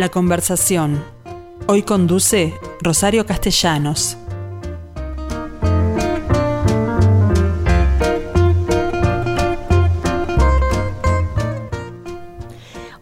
La 0.00 0.08
conversación. 0.08 1.04
Hoy 1.66 1.82
conduce 1.82 2.54
Rosario 2.80 3.26
Castellanos. 3.26 4.16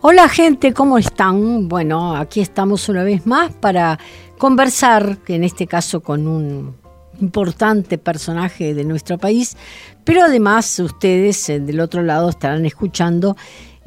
Hola 0.00 0.28
gente, 0.28 0.72
¿cómo 0.72 0.98
están? 0.98 1.68
Bueno, 1.68 2.16
aquí 2.16 2.40
estamos 2.40 2.88
una 2.88 3.04
vez 3.04 3.24
más 3.28 3.52
para 3.52 4.00
conversar, 4.36 5.18
en 5.28 5.44
este 5.44 5.68
caso 5.68 6.00
con 6.00 6.26
un 6.26 6.74
importante 7.20 7.98
personaje 7.98 8.74
de 8.74 8.82
nuestro 8.82 9.18
país, 9.18 9.56
pero 10.02 10.24
además 10.24 10.80
ustedes 10.80 11.48
eh, 11.48 11.60
del 11.60 11.78
otro 11.78 12.02
lado 12.02 12.28
estarán 12.28 12.66
escuchando 12.66 13.36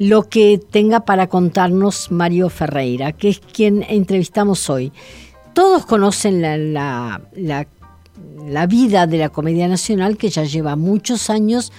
lo 0.02 0.28
que 0.28 0.58
tenga 0.58 1.04
para 1.04 1.28
contarnos 1.28 2.10
Mario 2.10 2.48
Ferreira, 2.50 3.12
que 3.12 3.28
es 3.28 3.38
quien 3.38 3.84
entrevistamos 3.88 4.68
hoy. 4.68 4.92
Todos 5.54 5.86
conocen 5.86 6.42
la, 6.42 7.20
la, 7.36 8.66
vida 8.66 9.06
de 9.06 9.18
la 9.18 9.28
Comedia 9.28 9.68
Nacional, 9.68 10.16
que 10.16 10.28
ya 10.28 10.42
lleva 10.42 10.74
muchos 10.74 11.30
años 11.30 11.72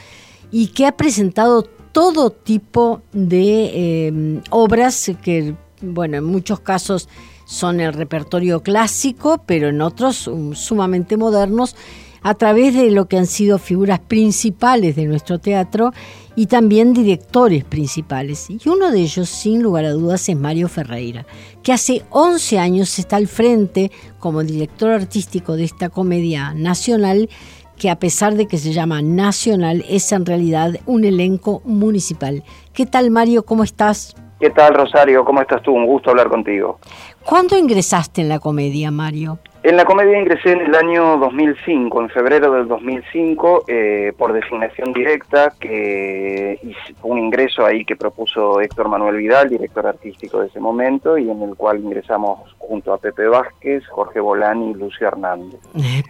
y 0.52 0.68
que 0.68 0.86
ha 0.86 0.96
presentado 0.96 1.64
todo 1.92 2.30
tipo 2.30 3.02
de 3.12 4.08
em, 4.08 4.42
obras 4.52 5.12
que, 5.22 5.56
bueno, 5.82 6.16
en 6.18 6.24
muchos 6.24 6.62
casos 6.62 7.10
son 7.44 7.82
el 7.82 7.92
repertorio 7.92 8.64
clásico, 8.64 9.44
pero 9.46 9.68
en 9.68 9.82
otros 9.82 10.28
um, 10.28 10.54
sumamente 10.54 11.18
modernos, 11.18 11.76
a 12.22 12.36
través 12.36 12.74
de 12.74 12.90
lo 12.90 13.10
que 13.10 13.18
han 13.18 13.28
sido 13.28 13.60
figuras 13.60 14.00
principales 14.00 14.96
de 14.96 15.08
nuestro 15.08 15.40
teatro 15.40 15.92
y 16.36 16.48
también 16.48 16.94
directores 16.94 17.64
principales. 17.64 18.50
Y 18.50 18.60
uno 18.68 18.92
de 18.92 19.00
ellos, 19.00 19.30
sin 19.30 19.62
lugar 19.62 19.86
a 19.86 19.92
dudas, 19.92 20.28
es 20.30 20.38
Mario 20.38 20.68
Ferreira, 20.68 21.26
que 21.62 21.74
hace 21.74 22.04
11 22.10 22.60
años 22.60 23.00
está 23.00 23.18
al 23.18 23.28
frente 23.28 23.92
como 24.20 24.44
director 24.44 24.92
artístico 24.92 25.56
de 25.56 25.66
esta 25.66 25.90
comedia 25.90 26.54
nacional, 26.54 27.30
que 27.78 27.90
a 27.90 28.00
pesar 28.00 28.36
de 28.36 28.48
que 28.48 28.58
se 28.58 28.72
llama 28.72 29.02
nacional, 29.02 29.84
es 29.90 30.12
en 30.12 30.26
realidad 30.26 30.80
un 30.86 31.06
elenco 31.06 31.62
municipal. 31.66 32.44
¿Qué 32.74 32.86
tal 32.86 33.12
Mario? 33.12 33.44
¿Cómo 33.44 33.64
estás? 33.64 34.16
¿Qué 34.40 34.50
tal 34.50 34.74
Rosario? 34.74 35.24
¿Cómo 35.24 35.42
estás 35.42 35.62
tú? 35.64 35.72
Un 35.72 35.86
gusto 35.86 36.10
hablar 36.10 36.30
contigo. 36.30 36.80
¿Cuándo 37.24 37.58
ingresaste 37.58 38.22
en 38.22 38.30
la 38.30 38.40
comedia, 38.40 38.92
Mario? 38.92 39.40
En 39.64 39.78
la 39.78 39.86
comedia 39.86 40.20
ingresé 40.20 40.52
en 40.52 40.60
el 40.60 40.76
año 40.76 41.18
2005, 41.20 42.02
en 42.02 42.10
febrero 42.10 42.52
del 42.52 42.68
2005, 42.68 43.64
eh, 43.70 44.12
por 44.18 44.34
designación 44.34 44.92
directa, 44.92 45.54
que 45.58 46.60
un 47.02 47.18
ingreso 47.18 47.66
ahí 47.66 47.86
que 47.86 47.96
propuso 47.96 48.60
Héctor 48.60 48.90
Manuel 48.90 49.16
Vidal, 49.16 49.50
director 49.50 49.88
artístico 49.88 50.42
de 50.42 50.48
ese 50.48 50.60
momento, 50.60 51.18
y 51.18 51.30
en 51.30 51.42
el 51.44 51.56
cual 51.56 51.80
ingresamos 51.80 52.54
junto 52.58 52.92
a 52.94 52.98
Pepe 52.98 53.26
Vázquez, 53.26 53.88
Jorge 53.88 54.20
Bolani 54.20 54.72
y 54.72 54.74
Lucio 54.74 55.08
Hernández. 55.08 55.62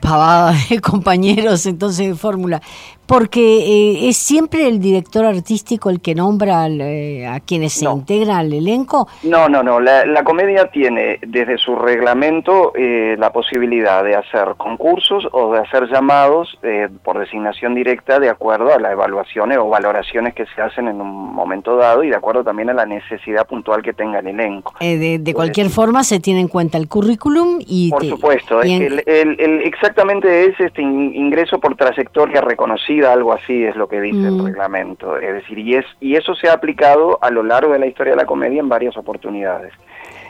Pavada 0.02 0.54
compañeros 0.82 1.68
entonces 1.68 2.08
de 2.08 2.16
fórmula 2.16 2.60
porque 3.06 3.42
eh, 3.42 4.10
es 4.10 4.18
siempre 4.18 4.68
el 4.68 4.80
director 4.80 5.26
artístico 5.26 5.90
el 5.90 6.02
que 6.02 6.16
nombra 6.16 6.68
eh, 6.68 7.28
a 7.28 7.40
quienes 7.42 7.74
se 7.74 7.86
integran 7.86 8.38
al 8.38 8.54
elenco. 8.54 9.08
No, 9.24 9.50
no, 9.50 9.62
no. 9.62 9.80
La, 9.80 10.24
comedia 10.24 10.68
tiene 10.72 11.20
desde 11.28 11.58
su 11.58 11.76
reglamento 11.76 12.72
eh, 12.76 13.16
la 13.20 13.32
posibilidad 13.34 14.04
de 14.04 14.16
hacer 14.16 14.56
concursos 14.58 15.28
o 15.32 15.54
de 15.54 15.60
hacer 15.60 15.90
llamados 15.90 16.58
por 17.04 17.20
designación 17.20 17.76
directa 17.76 18.20
de 18.20 18.30
acuerdo 18.30 18.74
a 18.74 18.80
las 18.80 18.94
evaluaciones 18.94 19.58
o 19.58 19.68
valoraciones 19.68 20.34
que 20.34 20.46
se 20.56 20.62
hacen 20.62 20.88
en 20.88 21.02
un 21.02 21.34
momento 21.34 21.76
dado 21.76 22.04
y 22.04 22.10
de 22.10 22.16
acuerdo 22.16 22.44
también 22.44 22.70
a 22.70 22.74
la 22.74 22.86
necesidad 22.86 23.46
puntual 23.46 23.84
que 23.84 23.94
tenga 23.94 24.20
el 24.20 24.28
elenco. 24.28 24.74
de, 24.80 25.34
cualquier 25.34 25.70
forma 25.70 26.04
se 26.04 26.20
tiene 26.20 26.40
en 26.40 26.48
cuenta 26.48 26.78
el 26.78 26.88
currículum 26.88 27.60
y... 27.60 27.90
Por 27.90 28.06
supuesto. 28.06 28.62
exactamente 28.62 30.46
es 30.46 30.60
este 30.60 30.82
ingreso 30.82 31.60
por 31.60 31.76
trayectoria 31.76 32.42
reconocida 32.42 32.93
algo 33.02 33.34
así 33.34 33.64
es 33.64 33.76
lo 33.76 33.88
que 33.88 34.02
dice 34.02 34.28
el 34.28 34.36
mm. 34.36 34.46
reglamento. 34.46 35.18
Es 35.18 35.34
decir, 35.34 35.58
y, 35.58 35.76
es, 35.76 35.86
y 36.00 36.16
eso 36.16 36.36
se 36.36 36.50
ha 36.50 36.54
aplicado 36.54 37.18
a 37.22 37.30
lo 37.30 37.44
largo 37.44 37.74
de 37.74 37.80
la 37.80 37.88
historia 37.88 38.14
de 38.14 38.18
la 38.18 38.26
comedia 38.26 38.60
en 38.60 38.70
varias 38.70 38.96
oportunidades. 38.98 39.74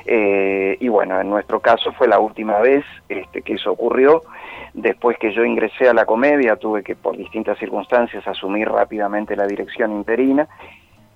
Eh, 0.05 0.77
y 0.79 0.87
bueno, 0.89 1.19
en 1.19 1.29
nuestro 1.29 1.59
caso 1.59 1.93
fue 1.93 2.07
la 2.07 2.19
última 2.19 2.59
vez 2.59 2.83
este, 3.09 3.41
que 3.41 3.53
eso 3.53 3.71
ocurrió. 3.71 4.23
Después 4.73 5.17
que 5.17 5.31
yo 5.33 5.45
ingresé 5.45 5.87
a 5.87 5.93
la 5.93 6.05
comedia, 6.05 6.55
tuve 6.55 6.83
que 6.83 6.95
por 6.95 7.15
distintas 7.15 7.57
circunstancias 7.59 8.27
asumir 8.27 8.67
rápidamente 8.67 9.35
la 9.35 9.45
dirección 9.45 9.91
interina 9.91 10.47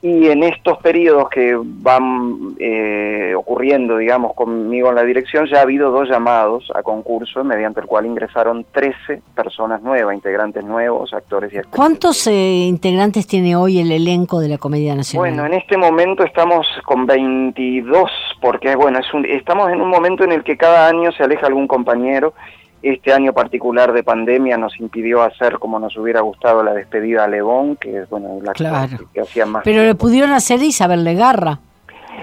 y 0.01 0.27
en 0.27 0.43
estos 0.43 0.77
periodos 0.77 1.27
que 1.29 1.57
van 1.59 2.55
eh, 2.59 3.33
ocurriendo, 3.35 3.97
digamos, 3.97 4.35
conmigo 4.35 4.89
en 4.89 4.95
la 4.95 5.03
dirección, 5.03 5.47
ya 5.47 5.59
ha 5.59 5.61
habido 5.61 5.89
dos 5.89 6.07
llamados 6.07 6.71
a 6.75 6.83
concurso, 6.83 7.43
mediante 7.43 7.79
el 7.79 7.87
cual 7.87 8.05
ingresaron 8.05 8.65
13 8.71 9.21
personas 9.35 9.81
nuevas, 9.81 10.13
integrantes 10.13 10.63
nuevos, 10.63 11.13
actores 11.13 11.51
y 11.51 11.57
actores. 11.57 11.75
¿Cuántos 11.75 12.27
eh, 12.27 12.31
integrantes 12.67 13.25
tiene 13.25 13.55
hoy 13.55 13.79
el 13.79 13.91
elenco 13.91 14.39
de 14.39 14.49
la 14.49 14.59
Comedia 14.59 14.93
Nacional? 14.93 15.31
Bueno, 15.31 15.47
en 15.47 15.59
este 15.59 15.77
momento 15.77 16.23
estamos 16.23 16.67
con 16.85 17.07
22, 17.07 18.11
porque 18.39 18.75
bueno, 18.75 18.99
es 18.99 19.11
un, 19.15 19.25
estamos 19.25 19.71
en 19.71 19.81
un 19.81 19.89
momento 19.89 20.23
en 20.23 20.31
el 20.31 20.43
que 20.43 20.57
cada 20.57 20.87
año 20.87 21.11
se 21.11 21.23
aleja 21.23 21.47
algún 21.47 21.67
compañero 21.67 22.33
este 22.81 23.13
año 23.13 23.33
particular 23.33 23.91
de 23.93 24.03
pandemia 24.03 24.57
nos 24.57 24.79
impidió 24.79 25.23
hacer 25.23 25.59
como 25.59 25.79
nos 25.79 25.97
hubiera 25.97 26.21
gustado 26.21 26.63
la 26.63 26.73
despedida 26.73 27.25
a 27.25 27.27
Lebón, 27.27 27.75
que 27.75 28.01
es 28.01 28.09
bueno, 28.09 28.39
la 28.41 28.53
que, 28.53 29.21
hacía 29.21 29.45
más. 29.45 29.63
Pero 29.63 29.83
le 29.83 29.95
pudieron 29.95 30.31
hacer 30.31 30.59
a 30.59 30.63
Isabel 30.63 31.03
Legarra. 31.03 31.59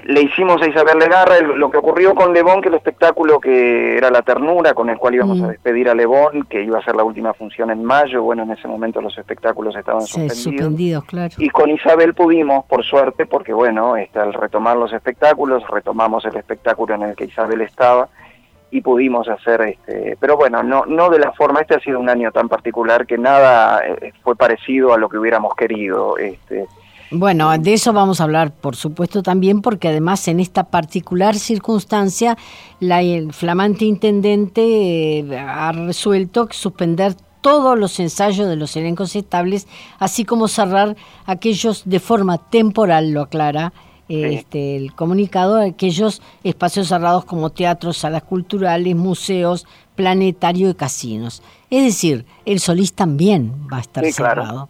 Le 0.03 0.21
hicimos 0.21 0.61
a 0.61 0.67
Isabel 0.67 0.99
Legarra 0.99 1.39
lo 1.41 1.71
que 1.71 1.77
ocurrió 1.77 2.13
con 2.13 2.33
Lebón, 2.33 2.61
que 2.61 2.67
el 2.69 2.75
espectáculo 2.75 3.39
que 3.39 3.97
era 3.97 4.11
La 4.11 4.21
Ternura, 4.21 4.73
con 4.73 4.89
el 4.89 4.97
cual 4.97 5.15
íbamos 5.15 5.41
a 5.41 5.45
mm. 5.45 5.49
despedir 5.49 5.89
a 5.89 5.95
Lebón, 5.95 6.43
que 6.49 6.61
iba 6.63 6.79
a 6.79 6.83
ser 6.83 6.95
la 6.95 7.03
última 7.03 7.33
función 7.33 7.71
en 7.71 7.83
mayo, 7.83 8.21
bueno, 8.21 8.43
en 8.43 8.51
ese 8.51 8.67
momento 8.67 9.01
los 9.01 9.17
espectáculos 9.17 9.75
estaban 9.75 10.05
suspendidos. 10.05 11.05
claro. 11.05 11.33
Y 11.37 11.49
con 11.49 11.69
Isabel 11.69 12.13
pudimos, 12.13 12.65
por 12.65 12.83
suerte, 12.83 13.25
porque 13.25 13.53
bueno, 13.53 13.95
este, 13.95 14.19
al 14.19 14.33
retomar 14.33 14.75
los 14.77 14.91
espectáculos, 14.91 15.63
retomamos 15.69 16.25
el 16.25 16.35
espectáculo 16.35 16.95
en 16.95 17.03
el 17.03 17.15
que 17.15 17.25
Isabel 17.25 17.61
estaba, 17.61 18.09
y 18.75 18.81
pudimos 18.81 19.29
hacer 19.29 19.61
este 19.61 20.17
pero 20.19 20.35
bueno 20.35 20.61
no 20.61 20.85
no 20.85 21.09
de 21.09 21.19
la 21.19 21.31
forma 21.31 21.61
este 21.61 21.75
ha 21.75 21.79
sido 21.79 21.99
un 21.99 22.09
año 22.09 22.31
tan 22.31 22.49
particular 22.49 23.07
que 23.07 23.17
nada 23.17 23.81
eh, 23.85 24.11
fue 24.21 24.35
parecido 24.35 24.93
a 24.93 24.97
lo 24.97 25.07
que 25.09 25.17
hubiéramos 25.17 25.55
querido 25.55 26.17
este. 26.17 26.67
Bueno, 27.11 27.55
de 27.57 27.73
eso 27.73 27.93
vamos 27.93 28.19
a 28.19 28.23
hablar, 28.23 28.51
por 28.51 28.75
supuesto, 28.75 29.21
también, 29.21 29.61
porque 29.61 29.89
además 29.89 30.27
en 30.27 30.39
esta 30.39 30.65
particular 30.65 31.35
circunstancia, 31.35 32.35
la, 32.79 33.03
el 33.03 33.31
flamante 33.31 33.85
intendente 33.85 35.19
eh, 35.19 35.37
ha 35.37 35.71
resuelto 35.71 36.47
suspender 36.51 37.13
todos 37.41 37.77
los 37.77 37.99
ensayos 37.99 38.49
de 38.49 38.55
los 38.55 38.75
elencos 38.75 39.15
estables, 39.15 39.67
así 39.99 40.25
como 40.25 40.47
cerrar 40.47 40.95
aquellos 41.27 41.83
de 41.85 41.99
forma 41.99 42.39
temporal, 42.49 43.11
lo 43.11 43.21
aclara, 43.21 43.71
este, 44.07 44.77
el 44.77 44.93
comunicado 44.93 45.55
de 45.55 45.69
aquellos 45.69 46.21
espacios 46.43 46.87
cerrados 46.87 47.25
como 47.25 47.49
teatros, 47.49 47.97
salas 47.97 48.23
culturales, 48.23 48.95
museos, 48.95 49.65
planetario 49.95 50.69
y 50.69 50.75
casinos. 50.75 51.41
Es 51.69 51.83
decir, 51.83 52.25
el 52.45 52.59
Solís 52.59 52.93
también 52.93 53.53
va 53.71 53.77
a 53.77 53.81
estar 53.81 54.05
cerrado. 54.11 54.69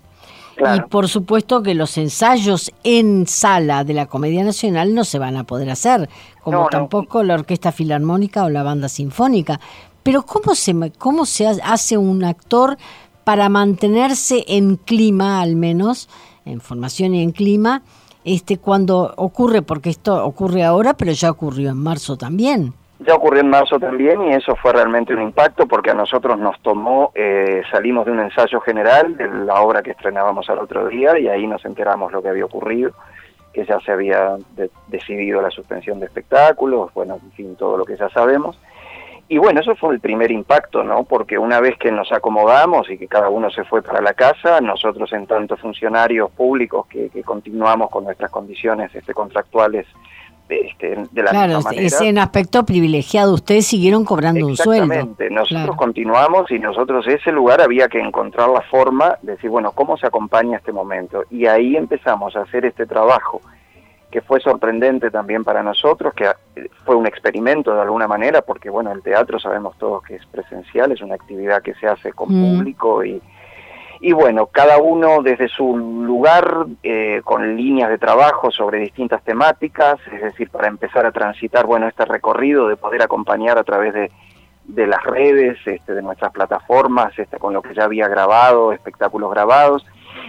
Y 0.57 0.81
por 0.90 1.09
supuesto 1.09 1.62
que 1.62 1.74
los 1.74 1.97
ensayos 1.97 2.72
en 2.85 3.28
sala 3.28 3.84
de 3.84 3.94
la 3.94 4.06
Comedia 4.06 4.44
Nacional 4.44 4.95
no 4.95 5.03
se 5.03 5.19
van 5.19 5.35
a 5.35 5.44
poder 5.44 5.69
hacer, 5.69 6.09
como 6.44 6.68
tampoco 6.68 7.24
la 7.24 7.34
Orquesta 7.34 7.74
Filarmónica 7.74 8.45
o 8.45 8.50
la 8.50 8.63
Banda 8.63 8.88
Sinfónica. 8.88 9.59
Pero 10.01 10.24
¿cómo 10.25 10.56
se, 10.56 10.91
cómo 10.97 11.25
se 11.25 11.47
hace 11.47 11.97
un 11.97 12.24
actor 12.24 12.78
para 13.25 13.50
mantenerse 13.50 14.45
en 14.48 14.77
clima, 14.77 15.42
al 15.42 15.57
menos, 15.57 16.07
en 16.45 16.62
formación 16.62 17.15
y 17.15 17.24
en 17.24 17.31
clima, 17.31 17.81
este, 18.25 18.57
cuando 18.57 19.13
ocurre, 19.18 19.62
porque 19.62 19.92
esto 19.92 20.25
ocurre 20.25 20.63
ahora, 20.63 20.95
pero 20.95 21.12
ya 21.12 21.30
ocurrió 21.30 21.69
en 21.69 21.77
marzo 21.77 22.18
también. 22.18 22.74
Ya 23.00 23.13
ocurrió 23.13 23.42
en 23.42 23.50
marzo 23.50 23.77
también 23.77 24.24
y 24.24 24.33
eso 24.33 24.56
fue 24.56 24.74
realmente 24.74 25.13
un 25.13 25.22
impacto 25.22 25.68
porque 25.68 25.92
a 25.92 25.94
nosotros 25.94 26.39
nos 26.39 26.60
tomó, 26.62 27.12
eh, 27.13 27.62
salimos 27.69 28.06
de 28.06 28.12
un 28.12 28.22
ensayo 28.22 28.60
general 28.62 29.16
de 29.18 29.27
la 29.27 29.62
obra 29.62 29.83
que 29.83 29.92
estrenábamos 29.92 30.50
al 30.50 30.60
otro 30.60 30.88
día 30.88 31.19
y 31.19 31.27
ahí 31.27 31.45
nos 31.45 31.63
enteramos 31.66 32.12
lo 32.12 32.22
que 32.22 32.30
había 32.30 32.45
ocurrido, 32.45 32.92
que 33.54 33.66
ya 33.66 33.80
se 33.81 33.92
había 33.92 34.38
decidido 34.88 35.42
la 35.42 35.51
suspensión 35.51 36.00
de 36.00 36.06
espectáculos, 36.07 36.94
bueno, 36.94 37.19
en 37.22 37.31
fin, 37.33 37.56
todo 37.56 37.77
lo 37.77 37.86
que 37.86 37.98
ya 37.98 38.10
sabemos. 38.10 38.57
Y 39.27 39.39
bueno, 39.39 39.62
eso 39.62 39.75
fue 39.75 39.95
el 39.95 40.00
primer 40.00 40.30
impacto, 40.30 40.83
¿no? 40.83 41.04
Porque 41.04 41.38
una 41.38 41.60
vez 41.60 41.77
que 41.80 41.92
nos 41.92 42.12
acomodamos 42.12 42.89
y 42.92 42.98
que 42.98 43.07
cada 43.07 43.30
uno 43.30 43.50
se 43.50 43.63
fue 43.63 43.81
para 43.81 44.00
la 44.00 44.13
casa, 44.13 44.62
nosotros 44.62 45.12
en 45.13 45.25
tanto 45.25 45.57
funcionarios 45.57 46.30
públicos 46.31 46.86
que, 46.88 47.10
continuamos 47.24 47.89
con 47.89 48.04
nuestras 48.04 48.30
condiciones 48.30 48.94
este, 48.94 49.13
contractuales 49.16 49.88
este, 50.48 50.95
de 51.12 51.24
la 51.24 51.31
claro, 51.31 51.56
misma 51.56 51.72
manera. 51.72 51.98
en 52.01 52.18
aspecto 52.19 52.63
privilegiado, 52.68 53.33
ustedes 53.33 53.66
siguieron 53.66 54.06
cobrando 54.06 54.45
un 54.45 54.56
sueldo. 54.56 54.94
Exactamente, 54.94 55.31
nosotros 55.31 55.75
continuamos 55.75 56.51
y 56.51 56.60
nosotros 56.60 57.07
ese 57.07 57.31
lugar 57.31 57.62
había 57.62 57.88
que 57.88 58.00
encontrar 58.00 58.50
la 58.50 58.62
forma 58.62 59.18
de 59.24 59.31
decir, 59.33 59.50
bueno, 59.50 59.72
¿cómo 59.72 59.98
se 59.98 60.06
acompaña 60.06 60.57
este 60.57 60.72
momento? 60.72 61.24
Y 61.31 61.48
ahí 61.48 61.75
empezamos 61.75 62.36
a 62.36 62.42
hacer 62.42 62.63
este 62.66 62.86
trabajo 62.86 63.42
que 64.15 64.21
fue 64.21 64.39
sorprendente 64.39 65.12
también 65.12 65.44
para 65.44 65.62
nosotros, 65.62 66.13
que 66.13 66.23
eh, 66.23 66.69
fue 66.85 66.95
un 66.95 67.06
experimento 67.06 67.75
de 67.75 67.81
alguna 67.81 68.07
manera, 68.07 68.41
porque 68.44 68.69
bueno, 68.69 68.94
el 68.94 69.01
teatro 69.03 69.39
sabemos 69.39 69.77
todos 69.77 70.03
que 70.03 70.15
es 70.15 70.25
presencial, 70.27 70.94
es 70.94 71.01
una 71.01 71.15
actividad 71.15 71.62
que 71.62 71.73
se 71.73 71.85
hace 71.85 72.13
con 72.13 72.29
Mm. 72.29 72.57
público 72.57 73.03
y, 73.03 73.21
y 74.00 74.13
bueno, 74.13 74.45
cada 74.45 74.77
uno 74.77 75.21
desde 75.21 75.50
su 75.50 75.75
lugar, 75.75 76.65
eh, 76.81 77.19
con 77.25 77.57
líneas 77.57 77.89
de 77.89 77.97
trabajo 77.97 78.51
sobre 78.51 78.79
distintas 78.79 79.21
temáticas, 79.21 79.97
es 80.09 80.21
decir, 80.21 80.50
para 80.50 80.69
empezar 80.69 81.06
a 81.06 81.12
transitar, 81.12 81.65
bueno, 81.65 81.85
este 81.89 82.06
recorrido 82.06 82.69
de 82.69 82.77
poder 82.77 83.01
acompañar 83.01 83.57
a 83.57 83.65
través 83.65 83.94
de, 83.94 84.12
de 84.63 84.88
las 84.88 85.03
redes, 85.03 85.57
este, 85.65 85.94
de 85.94 86.01
nuestras 86.01 86.31
plataformas, 86.31 87.19
este, 87.19 87.38
con 87.38 87.53
lo 87.53 87.62
que 87.62 87.73
ya 87.73 87.83
había 87.83 88.07
grabado, 88.07 88.71
espectáculos 88.71 89.29
grabados. 89.29 89.85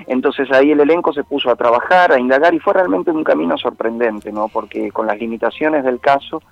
Entonces 0.06 0.50
ahí 0.52 0.70
el 0.72 0.80
elenco 0.80 1.12
se 1.12 1.24
puso 1.24 1.50
a 1.50 1.56
trabajar, 1.56 2.12
a 2.12 2.18
indagar 2.18 2.54
y 2.54 2.60
fue 2.60 2.74
realmente 2.74 3.10
un 3.10 3.24
camino 3.24 3.56
sorprendente, 3.58 4.32
¿no? 4.32 4.48
Porque 4.48 4.90
con 4.90 5.06
las 5.06 5.18
limitaciones 5.18 5.84
del 5.84 6.00
caso 6.00 6.42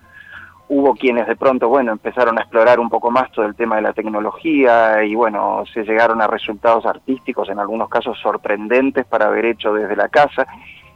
hubo 0.69 0.94
quienes 0.94 1.26
de 1.26 1.36
pronto, 1.36 1.69
bueno, 1.69 1.92
empezaron 1.92 2.38
a 2.38 2.42
explorar 2.42 2.81
un 2.81 2.88
poco 2.88 3.10
más 3.10 3.31
todo 3.32 3.44
el 3.44 3.54
tema 3.54 3.76
de 3.76 3.82
la 3.82 3.92
tecnología 3.92 5.04
y 5.04 5.14
bueno, 5.14 5.62
se 5.72 5.84
llegaron 5.84 6.22
a 6.22 6.26
resultados 6.26 6.86
artísticos 6.86 7.48
en 7.50 7.58
algunos 7.58 7.88
casos 7.88 8.19
sorprendentes 8.20 9.04
para 9.04 9.26
haber 9.26 9.44
hecho 9.44 9.75
desde 9.75 9.94
la 9.94 10.08
casa, 10.08 10.46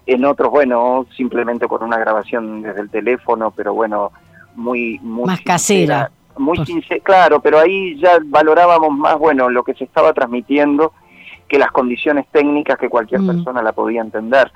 en 0.06 0.24
otros, 0.24 0.50
bueno, 0.50 1.04
simplemente 1.14 1.68
con 1.68 1.82
una 1.82 1.98
grabación 1.98 2.62
desde 2.62 2.80
el 2.80 2.88
teléfono, 2.90 3.50
pero 3.50 3.74
bueno, 3.74 4.10
muy 4.54 4.98
muy 5.00 5.26
Más 5.26 5.36
sincera, 5.40 5.54
casera. 5.54 6.10
muy 6.38 6.64
sincera, 6.64 7.00
claro, 7.04 7.40
pero 7.40 7.58
ahí 7.58 7.94
ya 7.98 8.18
valorábamos 8.24 8.90
más, 8.92 9.18
bueno, 9.18 9.50
lo 9.50 9.62
que 9.62 9.74
se 9.74 9.84
estaba 9.84 10.14
transmitiendo 10.14 10.94
que 11.48 11.58
las 11.58 11.70
condiciones 11.72 12.26
técnicas 12.30 12.78
que 12.78 12.88
cualquier 12.88 13.22
Mm. 13.22 13.26
persona 13.26 13.62
la 13.62 13.72
podía 13.72 14.00
entender. 14.02 14.50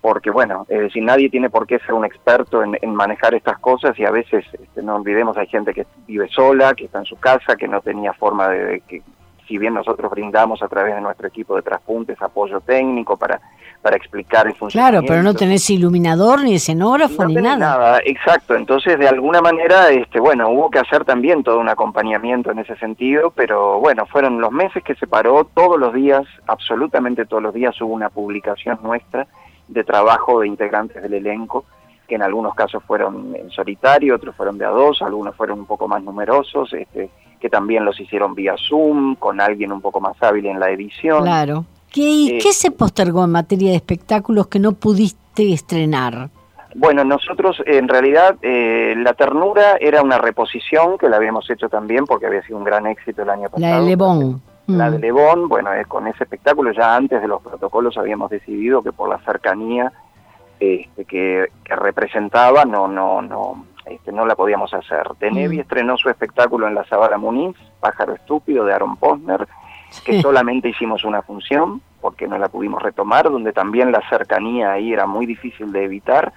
Porque, 0.00 0.30
bueno, 0.30 0.66
es 0.68 0.80
decir, 0.80 1.02
nadie 1.04 1.30
tiene 1.30 1.48
por 1.48 1.64
qué 1.66 1.78
ser 1.78 1.92
un 1.92 2.04
experto 2.04 2.62
en, 2.64 2.76
en 2.82 2.92
manejar 2.92 3.34
estas 3.34 3.58
cosas 3.58 3.96
y 3.98 4.04
a 4.04 4.10
veces, 4.10 4.44
este, 4.52 4.82
no 4.82 4.96
olvidemos, 4.96 5.36
hay 5.36 5.46
gente 5.46 5.72
que 5.72 5.86
vive 6.08 6.28
sola, 6.28 6.74
que 6.74 6.86
está 6.86 6.98
en 6.98 7.04
su 7.04 7.16
casa, 7.16 7.54
que 7.56 7.68
no 7.68 7.80
tenía 7.80 8.12
forma 8.12 8.48
de, 8.48 8.64
de 8.64 8.80
que, 8.80 9.02
si 9.46 9.58
bien 9.58 9.74
nosotros 9.74 10.10
brindamos 10.10 10.62
a 10.62 10.68
través 10.68 10.94
de 10.94 11.00
nuestro 11.00 11.28
equipo 11.28 11.56
de 11.56 11.62
traspuntes 11.62 12.20
apoyo 12.22 12.60
técnico 12.60 13.16
para, 13.16 13.40
para 13.82 13.96
explicar 13.96 14.46
el 14.46 14.52
Claro, 14.54 14.58
funcionamiento. 14.58 15.06
pero 15.12 15.22
no 15.22 15.34
tenés 15.34 15.68
iluminador, 15.70 16.42
ni 16.42 16.54
escenógrafo, 16.54 17.22
No 17.22 17.28
ni 17.28 17.34
tenés 17.34 17.58
nada. 17.58 18.00
exacto. 18.04 18.54
Entonces, 18.54 18.98
de 18.98 19.08
alguna 19.08 19.40
manera, 19.40 19.90
este, 19.90 20.20
bueno, 20.20 20.48
hubo 20.50 20.70
que 20.70 20.78
hacer 20.78 21.04
también 21.04 21.42
todo 21.42 21.58
un 21.58 21.68
acompañamiento 21.68 22.50
en 22.50 22.60
ese 22.60 22.76
sentido, 22.76 23.30
pero 23.34 23.78
bueno, 23.80 24.06
fueron 24.06 24.40
los 24.40 24.52
meses 24.52 24.82
que 24.84 24.94
se 24.94 25.06
paró, 25.06 25.44
todos 25.54 25.78
los 25.78 25.92
días, 25.92 26.22
absolutamente 26.46 27.26
todos 27.26 27.42
los 27.42 27.54
días 27.54 27.80
hubo 27.80 27.92
una 27.92 28.08
publicación 28.10 28.78
nuestra 28.82 29.26
de 29.68 29.84
trabajo 29.84 30.40
de 30.40 30.48
integrantes 30.48 31.02
del 31.02 31.14
elenco, 31.14 31.64
que 32.12 32.16
en 32.16 32.22
algunos 32.22 32.54
casos 32.54 32.82
fueron 32.86 33.34
en 33.34 33.50
solitario, 33.50 34.16
otros 34.16 34.36
fueron 34.36 34.58
de 34.58 34.66
a 34.66 34.68
dos, 34.68 35.00
algunos 35.00 35.34
fueron 35.34 35.60
un 35.60 35.64
poco 35.64 35.88
más 35.88 36.02
numerosos, 36.02 36.70
este, 36.74 37.08
que 37.40 37.48
también 37.48 37.86
los 37.86 37.98
hicieron 37.98 38.34
vía 38.34 38.54
Zoom, 38.68 39.14
con 39.14 39.40
alguien 39.40 39.72
un 39.72 39.80
poco 39.80 39.98
más 39.98 40.22
hábil 40.22 40.44
en 40.44 40.60
la 40.60 40.68
edición. 40.68 41.22
Claro. 41.22 41.64
¿Qué, 41.90 42.36
Eh, 42.36 42.38
¿Qué 42.42 42.52
se 42.52 42.70
postergó 42.70 43.24
en 43.24 43.30
materia 43.30 43.70
de 43.70 43.76
espectáculos 43.76 44.48
que 44.48 44.58
no 44.58 44.72
pudiste 44.72 45.54
estrenar? 45.54 46.28
Bueno, 46.74 47.02
nosotros 47.02 47.62
en 47.64 47.88
realidad 47.88 48.36
eh, 48.42 48.92
La 48.98 49.14
Ternura 49.14 49.78
era 49.80 50.02
una 50.02 50.18
reposición 50.18 50.98
que 50.98 51.08
la 51.08 51.16
habíamos 51.16 51.48
hecho 51.48 51.70
también 51.70 52.04
porque 52.04 52.26
había 52.26 52.42
sido 52.42 52.58
un 52.58 52.64
gran 52.64 52.86
éxito 52.86 53.22
el 53.22 53.30
año 53.30 53.48
pasado. 53.48 53.60
La 53.72 53.80
de 53.80 53.86
Lebón. 53.86 54.42
La 54.66 54.90
Mm. 54.90 54.92
de 54.92 54.98
Lebón, 54.98 55.48
bueno, 55.48 55.72
eh, 55.72 55.86
con 55.88 56.06
ese 56.08 56.24
espectáculo 56.24 56.72
ya 56.72 56.94
antes 56.94 57.22
de 57.22 57.26
los 57.26 57.40
protocolos 57.40 57.96
habíamos 57.96 58.28
decidido 58.30 58.82
que 58.82 58.92
por 58.92 59.08
la 59.08 59.18
cercanía 59.20 59.90
este, 60.62 61.04
que, 61.04 61.46
que 61.64 61.74
representaba 61.76 62.64
no 62.64 62.86
no 62.88 63.20
no 63.22 63.64
este, 63.86 64.12
no 64.12 64.24
la 64.26 64.36
podíamos 64.36 64.72
hacer. 64.74 65.02
Tenevi 65.18 65.56
Mm. 65.56 65.60
estrenó 65.60 65.96
su 65.96 66.08
espectáculo 66.08 66.68
en 66.68 66.74
la 66.76 66.84
Sabana 66.84 67.18
Muniz, 67.18 67.56
Pájaro 67.80 68.14
Estúpido 68.14 68.64
de 68.64 68.72
Aaron 68.72 68.96
Posner, 68.96 69.48
que 70.04 70.12
Sí. 70.14 70.22
solamente 70.22 70.68
hicimos 70.68 71.04
una 71.04 71.22
función 71.22 71.82
porque 72.00 72.28
no 72.28 72.38
la 72.38 72.48
pudimos 72.48 72.80
retomar, 72.82 73.30
donde 73.30 73.52
también 73.52 73.90
la 73.92 74.00
cercanía 74.08 74.72
ahí 74.72 74.92
era 74.92 75.06
muy 75.06 75.26
difícil 75.26 75.72
de 75.72 75.84
evitar. 75.84 76.32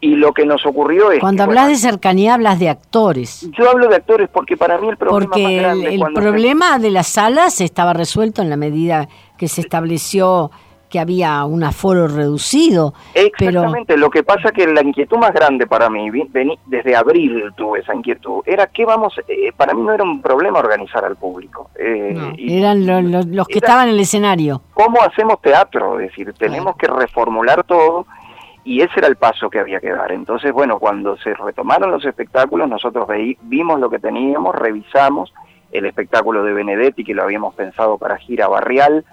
Y 0.00 0.16
lo 0.16 0.32
que 0.34 0.44
nos 0.44 0.66
ocurrió 0.66 1.10
es 1.10 1.20
Cuando 1.20 1.38
que, 1.38 1.42
hablas 1.44 1.64
bueno, 1.64 1.76
de 1.76 1.82
cercanía, 1.90 2.34
hablas 2.34 2.58
de 2.58 2.68
actores. 2.68 3.48
yo 3.56 3.70
hablo 3.70 3.88
de 3.88 3.96
actores 3.96 4.28
porque 4.28 4.56
para 4.56 4.76
mí 4.78 4.88
el 4.88 4.96
problema 4.96 5.20
más 5.20 5.28
Porque 5.28 5.56
el, 5.56 5.62
grande 5.62 5.94
el 5.94 6.00
se- 6.00 6.12
problema 6.12 6.78
de 6.78 6.90
las 6.90 7.06
salas 7.06 7.60
estaba 7.60 7.92
resuelto 7.94 8.42
en 8.42 8.50
la 8.50 8.56
medida 8.56 9.08
que 9.38 9.48
se 9.48 9.60
estableció 9.62 10.50
que 10.88 10.98
había 11.00 11.44
un 11.44 11.64
aforo 11.64 12.06
reducido. 12.08 12.94
Pero 13.14 13.26
Exactamente, 13.26 13.96
lo 13.96 14.10
que 14.10 14.22
pasa 14.22 14.52
que 14.52 14.66
la 14.66 14.82
inquietud 14.82 15.18
más 15.18 15.32
grande 15.32 15.66
para 15.66 15.90
mí, 15.90 16.10
desde 16.66 16.96
abril 16.96 17.44
tuve 17.56 17.80
esa 17.80 17.94
inquietud, 17.94 18.42
era 18.46 18.66
que 18.68 18.84
vamos, 18.84 19.14
eh, 19.28 19.52
para 19.56 19.74
mí 19.74 19.82
no 19.82 19.92
era 19.92 20.04
un 20.04 20.22
problema 20.22 20.58
organizar 20.58 21.04
al 21.04 21.16
público. 21.16 21.70
eh, 21.78 22.12
no, 22.16 22.32
y- 22.36 22.58
eran 22.58 22.86
lo- 22.86 23.00
lo- 23.02 23.22
los 23.22 23.46
que 23.48 23.58
era- 23.58 23.66
estaban 23.68 23.88
en 23.88 23.94
el 23.94 24.00
escenario. 24.00 24.62
¿Cómo 24.74 25.02
hacemos 25.02 25.40
teatro? 25.42 26.00
Es 26.00 26.08
decir, 26.10 26.32
tenemos 26.38 26.76
que 26.76 26.86
reformular 26.86 27.64
todo 27.64 28.06
y 28.64 28.80
ese 28.80 28.92
era 28.96 29.08
el 29.08 29.16
paso 29.16 29.48
que 29.50 29.58
había 29.60 29.78
que 29.80 29.90
dar. 29.92 30.10
Entonces, 30.12 30.52
bueno, 30.52 30.78
cuando 30.78 31.16
se 31.18 31.34
retomaron 31.34 31.90
los 31.90 32.04
espectáculos, 32.04 32.68
nosotros 32.68 33.06
veí- 33.06 33.36
vimos 33.42 33.78
lo 33.80 33.90
que 33.90 33.98
teníamos, 33.98 34.54
revisamos 34.54 35.32
el 35.72 35.84
espectáculo 35.86 36.42
de 36.44 36.52
Benedetti, 36.52 37.04
que 37.04 37.14
lo 37.14 37.22
habíamos 37.24 37.54
pensado 37.54 37.98
para 37.98 38.16
gira 38.16 38.48
barrial, 38.48 39.04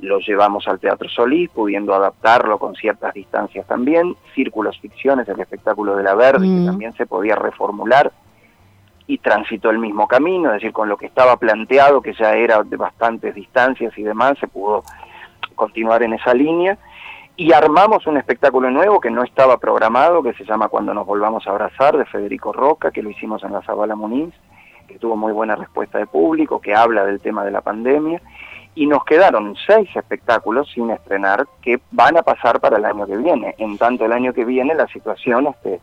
lo 0.00 0.18
llevamos 0.18 0.66
al 0.68 0.78
Teatro 0.78 1.08
Solís, 1.08 1.50
pudiendo 1.50 1.94
adaptarlo 1.94 2.58
con 2.58 2.74
ciertas 2.74 3.14
distancias 3.14 3.66
también, 3.66 4.16
Círculos 4.34 4.78
Ficciones, 4.80 5.28
el 5.28 5.40
espectáculo 5.40 5.96
de 5.96 6.02
la 6.02 6.14
Verde, 6.14 6.46
Mm. 6.46 6.58
que 6.60 6.66
también 6.66 6.92
se 6.94 7.06
podía 7.06 7.34
reformular 7.36 8.12
y 9.06 9.18
transitó 9.18 9.70
el 9.70 9.78
mismo 9.78 10.06
camino, 10.06 10.50
es 10.50 10.54
decir, 10.54 10.72
con 10.72 10.88
lo 10.88 10.96
que 10.96 11.06
estaba 11.06 11.36
planteado, 11.36 12.00
que 12.00 12.14
ya 12.14 12.34
era 12.34 12.62
de 12.62 12.76
bastantes 12.76 13.34
distancias 13.34 13.96
y 13.98 14.02
demás, 14.02 14.38
se 14.38 14.46
pudo 14.46 14.84
continuar 15.54 16.02
en 16.02 16.14
esa 16.14 16.32
línea. 16.32 16.78
Y 17.36 17.52
armamos 17.52 18.06
un 18.06 18.18
espectáculo 18.18 18.70
nuevo 18.70 19.00
que 19.00 19.10
no 19.10 19.24
estaba 19.24 19.58
programado, 19.58 20.22
que 20.22 20.34
se 20.34 20.44
llama 20.44 20.68
Cuando 20.68 20.94
nos 20.94 21.06
volvamos 21.06 21.46
a 21.46 21.50
abrazar, 21.50 21.96
de 21.96 22.04
Federico 22.04 22.52
Roca, 22.52 22.90
que 22.90 23.02
lo 23.02 23.10
hicimos 23.10 23.42
en 23.42 23.52
la 23.52 23.62
Zabala 23.62 23.96
Muniz, 23.96 24.34
que 24.86 24.98
tuvo 24.98 25.16
muy 25.16 25.32
buena 25.32 25.56
respuesta 25.56 25.98
de 25.98 26.06
público, 26.06 26.60
que 26.60 26.74
habla 26.74 27.04
del 27.04 27.20
tema 27.20 27.44
de 27.44 27.50
la 27.50 27.62
pandemia. 27.62 28.20
Y 28.74 28.86
nos 28.86 29.04
quedaron 29.04 29.54
seis 29.66 29.88
espectáculos 29.94 30.68
sin 30.74 30.90
estrenar 30.90 31.46
que 31.60 31.80
van 31.90 32.16
a 32.16 32.22
pasar 32.22 32.60
para 32.60 32.78
el 32.78 32.84
año 32.84 33.06
que 33.06 33.16
viene. 33.16 33.54
En 33.58 33.76
tanto 33.78 34.04
el 34.06 34.12
año 34.12 34.32
que 34.32 34.44
viene 34.44 34.74
la 34.74 34.86
situación 34.88 35.48
este, 35.48 35.80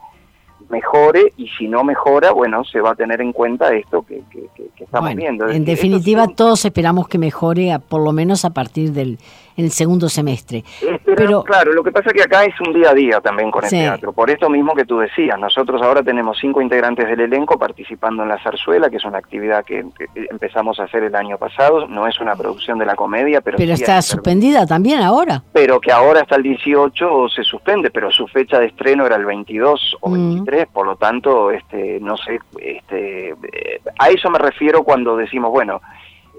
mejore 0.70 1.34
y 1.38 1.48
si 1.58 1.68
no 1.68 1.84
mejora, 1.84 2.32
bueno, 2.32 2.64
se 2.64 2.82
va 2.82 2.92
a 2.92 2.96
tener 2.96 3.22
en 3.22 3.32
cuenta 3.34 3.74
esto 3.74 4.02
que, 4.04 4.22
que- 4.32 4.48
estamos 4.84 5.10
Bueno, 5.10 5.20
viendo. 5.22 5.48
Es 5.48 5.56
en 5.56 5.66
definitiva, 5.66 6.26
son- 6.26 6.36
todos 6.36 6.66
esperamos 6.66 7.08
que 7.08 7.18
mejore, 7.18 7.72
a- 7.74 7.80
por 7.80 8.02
lo 8.02 8.12
menos 8.14 8.46
a 8.46 8.52
partir 8.52 8.92
del 8.94 9.18
el 9.58 9.72
segundo 9.72 10.08
semestre. 10.08 10.60
Eh, 10.82 11.00
pero, 11.04 11.16
Pero- 11.16 11.44
claro, 11.44 11.74
lo 11.74 11.84
que 11.84 11.92
pasa 11.92 12.10
es 12.10 12.14
que 12.14 12.22
acá 12.24 12.46
es 12.46 12.54
un 12.62 12.74
día 12.74 12.92
a 12.92 12.94
día 12.94 13.20
también 13.22 13.52
con 13.52 13.64
el 13.64 13.70
Sí. 13.70 13.78
teatro. 13.78 14.14
Por 14.14 14.30
esto 14.30 14.50
mismo 14.50 14.74
que 14.76 14.86
tú 14.86 15.00
decías, 15.00 15.38
nosotros 15.40 15.82
ahora 15.82 16.02
tenemos 16.04 16.38
cinco 16.40 16.62
integrantes 16.62 17.08
del 17.08 17.20
elenco 17.20 17.58
participando 17.60 18.24
en 18.24 18.30
la 18.30 18.42
zarzuela, 18.42 18.90
que 18.90 18.98
es 18.98 19.06
una 19.06 19.18
actividad 19.18 19.66
que, 19.66 19.84
empezamos 20.30 20.80
a 20.80 20.84
hacer 20.84 21.04
el 21.04 21.16
año 21.16 21.38
pasado. 21.38 21.88
No 21.88 22.08
es 22.08 22.20
una 22.20 22.36
producción 22.36 22.78
de 22.78 22.86
la 22.86 22.96
comedia, 22.96 23.42
pero, 23.42 23.58
Pero 23.58 23.76
sí 23.76 23.82
está 23.84 24.02
suspendida 24.02 24.66
también 24.66 25.02
ahora. 25.02 25.44
pero 25.54 25.80
que 25.82 25.92
ahora 25.92 26.22
hasta 26.22 26.36
el 26.36 26.44
18 26.44 27.28
se 27.30 27.44
suspende, 27.44 27.90
pero 27.90 28.12
su 28.12 28.28
fecha 28.28 28.60
de 28.60 28.68
estreno 28.68 29.06
era 29.06 29.16
el 29.16 29.26
22 29.26 29.98
o 30.02 30.10
Mm. 30.10 30.14
23, 30.36 30.68
por 30.68 30.86
lo 30.86 30.96
tanto, 30.96 31.50
este, 31.52 32.00
no 32.00 32.16
sé, 32.18 32.40
este, 32.60 33.30
eh, 33.30 33.82
a 34.00 34.10
eso 34.10 34.30
me 34.30 34.38
refiero 34.40 34.84
cuando 34.84 35.18
decimos, 35.18 35.52
bueno, 35.52 35.82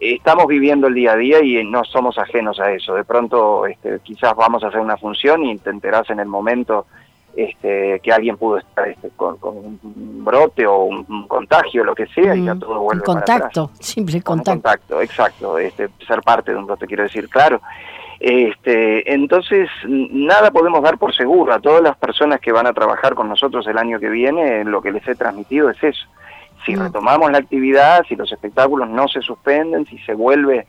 estamos 0.00 0.46
viviendo 0.46 0.86
el 0.86 0.94
día 0.94 1.12
a 1.12 1.16
día 1.16 1.42
y 1.42 1.64
no 1.64 1.84
somos 1.84 2.18
ajenos 2.18 2.58
a 2.60 2.70
eso. 2.72 2.94
De 2.94 3.04
pronto, 3.04 3.66
este, 3.66 3.98
quizás 4.02 4.34
vamos 4.36 4.62
a 4.64 4.68
hacer 4.68 4.80
una 4.80 4.96
función 4.96 5.44
y 5.44 5.58
te 5.58 5.70
enterás 5.70 6.08
en 6.10 6.20
el 6.20 6.26
momento 6.28 6.86
este, 7.36 8.00
que 8.02 8.12
alguien 8.12 8.36
pudo 8.36 8.58
estar 8.58 8.88
este, 8.88 9.10
con, 9.16 9.36
con 9.38 9.56
un 9.58 10.24
brote 10.24 10.66
o 10.66 10.78
un, 10.84 11.04
un 11.08 11.28
contagio, 11.28 11.84
lo 11.84 11.94
que 11.94 12.06
sea, 12.08 12.34
y 12.34 12.44
ya 12.44 12.54
Mm, 12.54 12.58
todo 12.60 12.80
vuelve 12.80 13.02
en 13.02 13.06
para 13.06 13.20
atrás. 13.20 13.40
contacto, 13.40 13.70
siempre 13.80 14.20
Con 14.22 14.38
un 14.40 14.44
contacto. 14.44 14.62
contacto, 14.96 15.02
exacto, 15.02 15.58
este, 15.58 15.88
ser 16.06 16.20
parte 16.22 16.52
de 16.52 16.58
un 16.58 16.66
brote, 16.66 16.86
quiero 16.86 17.04
decir, 17.04 17.28
claro. 17.28 17.60
Este, 18.20 19.12
entonces, 19.14 19.68
nada 19.86 20.50
podemos 20.50 20.82
dar 20.82 20.98
por 20.98 21.14
seguro. 21.14 21.52
A 21.52 21.60
todas 21.60 21.82
las 21.82 21.96
personas 21.96 22.40
que 22.40 22.50
van 22.50 22.66
a 22.66 22.72
trabajar 22.72 23.14
con 23.14 23.28
nosotros 23.28 23.64
el 23.68 23.78
año 23.78 24.00
que 24.00 24.08
viene, 24.08 24.64
lo 24.64 24.82
que 24.82 24.90
les 24.90 25.06
he 25.06 25.14
transmitido 25.14 25.70
es 25.70 25.80
eso. 25.82 26.06
Si 26.68 26.76
Mm. 26.76 26.82
retomamos 26.82 27.32
la 27.32 27.38
actividad, 27.38 28.04
si 28.06 28.14
los 28.14 28.30
espectáculos 28.30 28.90
no 28.90 29.08
se 29.08 29.22
suspenden, 29.22 29.86
si 29.86 29.96
se 30.00 30.12
vuelve 30.12 30.66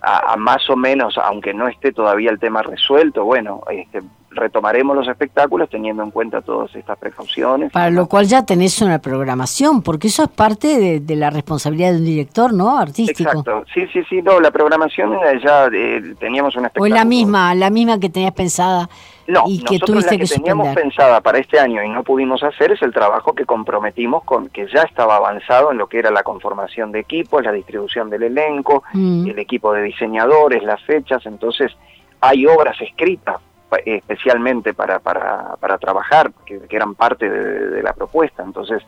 a, 0.00 0.34
a 0.34 0.36
más 0.36 0.70
o 0.70 0.76
menos, 0.76 1.18
aunque 1.18 1.52
no 1.52 1.66
esté 1.66 1.92
todavía 1.92 2.30
el 2.30 2.38
tema 2.38 2.62
resuelto, 2.62 3.24
bueno, 3.24 3.60
este, 3.68 4.02
retomaremos 4.34 4.96
los 4.96 5.08
espectáculos 5.08 5.68
teniendo 5.68 6.02
en 6.02 6.10
cuenta 6.10 6.40
todas 6.40 6.74
estas 6.74 6.98
precauciones. 6.98 7.72
Para 7.72 7.90
lo 7.90 8.06
cual 8.06 8.26
ya 8.26 8.44
tenés 8.44 8.80
una 8.82 8.98
programación, 8.98 9.82
porque 9.82 10.08
eso 10.08 10.24
es 10.24 10.30
parte 10.30 11.00
de, 11.00 11.16
la 11.16 11.30
responsabilidad 11.30 11.92
de 11.92 11.98
un 11.98 12.04
director, 12.04 12.52
¿no? 12.52 12.78
Artístico. 12.78 13.30
Exacto, 13.30 13.64
sí, 13.72 13.86
sí, 13.92 14.02
sí, 14.08 14.22
no, 14.22 14.40
la 14.40 14.50
programación 14.50 15.12
ya 15.42 15.66
eh, 15.72 16.14
teníamos 16.18 16.56
una 16.56 16.68
espectáculo. 16.68 16.94
O 16.94 16.96
la 16.96 17.04
misma, 17.04 17.54
la 17.54 17.70
misma 17.70 18.00
que 18.00 18.08
tenías 18.08 18.32
pensada 18.32 18.88
no, 19.26 19.44
y 19.46 19.62
que 19.62 19.78
tuviste 19.78 20.18
la 20.18 20.24
que, 20.24 20.26
teníamos 20.26 20.74
pensada 20.74 21.20
para 21.20 21.38
este 21.38 21.58
año 21.58 21.82
y 21.82 21.88
no 21.88 22.02
pudimos 22.02 22.42
hacer 22.42 22.72
es 22.72 22.82
el 22.82 22.92
trabajo 22.92 23.34
que 23.34 23.44
comprometimos 23.44 24.24
con 24.24 24.48
que 24.48 24.66
ya 24.66 24.82
estaba 24.82 25.16
avanzado 25.16 25.70
en 25.70 25.78
lo 25.78 25.86
que 25.86 25.98
era 25.98 26.10
la 26.10 26.22
conformación 26.22 26.92
de 26.92 27.00
equipos, 27.00 27.44
la 27.44 27.52
distribución 27.52 28.10
del 28.10 28.24
elenco, 28.24 28.82
mm. 28.92 29.28
el 29.28 29.38
equipo 29.38 29.72
de 29.72 29.82
diseñadores, 29.82 30.62
las 30.64 30.82
fechas, 30.82 31.24
entonces 31.26 31.72
hay 32.20 32.46
obras 32.46 32.80
escritas 32.80 33.36
especialmente 33.84 34.74
para, 34.74 34.98
para, 34.98 35.56
para 35.56 35.78
trabajar, 35.78 36.32
que, 36.44 36.60
eran 36.70 36.94
parte 36.94 37.28
de, 37.28 37.82
la 37.82 37.92
propuesta. 37.92 38.42
Entonces, 38.42 38.82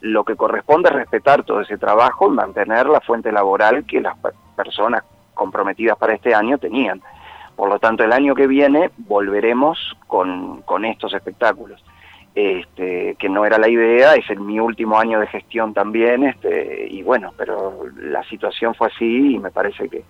lo 0.00 0.24
que 0.24 0.36
corresponde 0.36 0.88
es 0.88 0.94
respetar 0.94 1.44
todo 1.44 1.60
ese 1.60 1.78
trabajo 1.78 2.28
y 2.28 2.34
mantener 2.34 2.86
la 2.86 3.00
fuente 3.00 3.32
laboral 3.32 3.84
que 3.84 4.00
las 4.00 4.16
personas 4.56 5.02
comprometidas 5.34 5.96
para 5.96 6.14
este 6.14 6.34
año 6.34 6.58
tenían. 6.58 7.02
Por 7.56 7.68
lo 7.68 7.78
tanto, 7.78 8.04
el 8.04 8.12
año 8.12 8.34
que 8.34 8.46
viene 8.46 8.90
volveremos 8.96 9.96
con, 10.06 10.62
con 10.62 10.84
estos 10.84 11.14
espectáculos. 11.14 11.82
Este, 12.34 13.14
que 13.16 13.28
no 13.28 13.46
era 13.46 13.58
la 13.58 13.68
idea, 13.68 14.16
es 14.16 14.28
mi 14.40 14.58
último 14.58 14.98
año 14.98 15.20
de 15.20 15.28
gestión 15.28 15.72
también, 15.72 16.24
este, 16.24 16.88
y 16.90 17.00
bueno, 17.04 17.32
pero 17.36 17.84
la 17.96 18.24
situación 18.24 18.74
fue 18.74 18.88
así 18.88 19.36
y 19.36 19.38
me 19.38 19.52
parece 19.52 19.88
que 19.88 20.02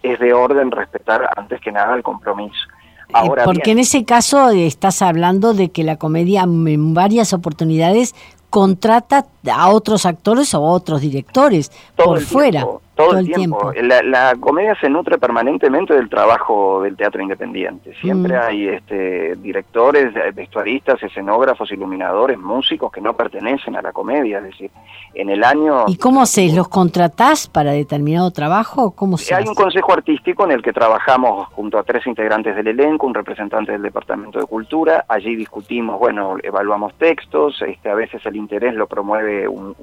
es 0.00 0.18
de 0.20 0.32
orden 0.32 0.70
respetar 0.70 1.28
antes 1.36 1.60
que 1.60 1.72
nada 1.72 1.96
el 1.96 2.04
compromiso. 2.04 2.68
Eh, 3.12 3.18
Ahora 3.18 3.44
Porque 3.44 3.72
en 3.72 3.78
ese 3.78 4.04
caso 4.04 4.50
estás 4.50 5.02
hablando 5.02 5.54
de 5.54 5.70
que 5.70 5.84
la 5.84 5.96
comedia 5.96 6.42
en 6.42 6.94
varias 6.94 7.32
oportunidades 7.32 8.14
contrata 8.50 9.26
a 9.50 9.70
otros 9.70 10.04
actores 10.04 10.52
o 10.54 10.58
a 10.58 10.70
otros 10.72 11.00
directores 11.00 11.72
por 11.96 12.20
fuera 12.20 12.66
todo, 13.10 13.18
el 13.18 13.26
tiempo. 13.26 13.72
La, 13.82 14.36
comedia 14.40 14.74
se 14.80 14.88
nutre 14.88 15.18
permanentemente 15.18 15.94
del 15.94 16.08
trabajo 16.08 16.82
del 16.82 16.96
teatro 16.96 17.22
independiente. 17.22 17.94
Siempre 18.00 18.36
mm. 18.36 18.40
hay 18.40 18.68
este, 18.68 19.36
directores, 19.36 20.12
vestuaristas, 20.34 21.02
escenógrafos, 21.02 21.70
iluminadores, 21.72 22.38
músicos 22.38 22.90
que 22.92 23.00
no 23.00 23.14
pertenecen 23.14 23.76
a 23.76 23.82
la 23.82 23.92
comedia. 23.92 24.38
Es 24.38 24.44
decir, 24.44 24.70
en 25.14 25.30
el 25.30 25.44
año... 25.44 25.84
¿Y 25.86 25.96
cómo 25.96 26.26
se 26.26 26.52
los 26.52 26.68
contratás 26.68 27.48
para 27.48 27.72
determinado 27.72 28.30
trabajo? 28.30 28.92
¿Cómo 28.92 29.18
se 29.18 29.34
hay 29.34 29.46
un 29.46 29.54
consejo 29.54 29.92
artístico 29.92 30.44
en 30.44 30.52
el 30.52 30.62
que 30.62 30.72
trabajamos 30.72 31.48
junto 31.50 31.78
a 31.78 31.82
tres 31.82 32.06
integrantes 32.06 32.56
del 32.56 32.68
elenco, 32.68 33.06
un 33.06 33.14
representante 33.14 33.72
del 33.72 33.82
Departamento 33.82 34.38
de 34.38 34.46
Cultura. 34.46 35.04
Allí 35.08 35.34
discutimos, 35.36 35.98
bueno, 35.98 36.36
evaluamos 36.42 36.94
textos. 36.94 37.62
Este, 37.66 37.90
a 37.90 37.94
veces 37.94 38.24
el 38.26 38.36
interés 38.36 38.74
lo 38.74 38.86
promueve, 38.86 39.48
un, 39.48 39.74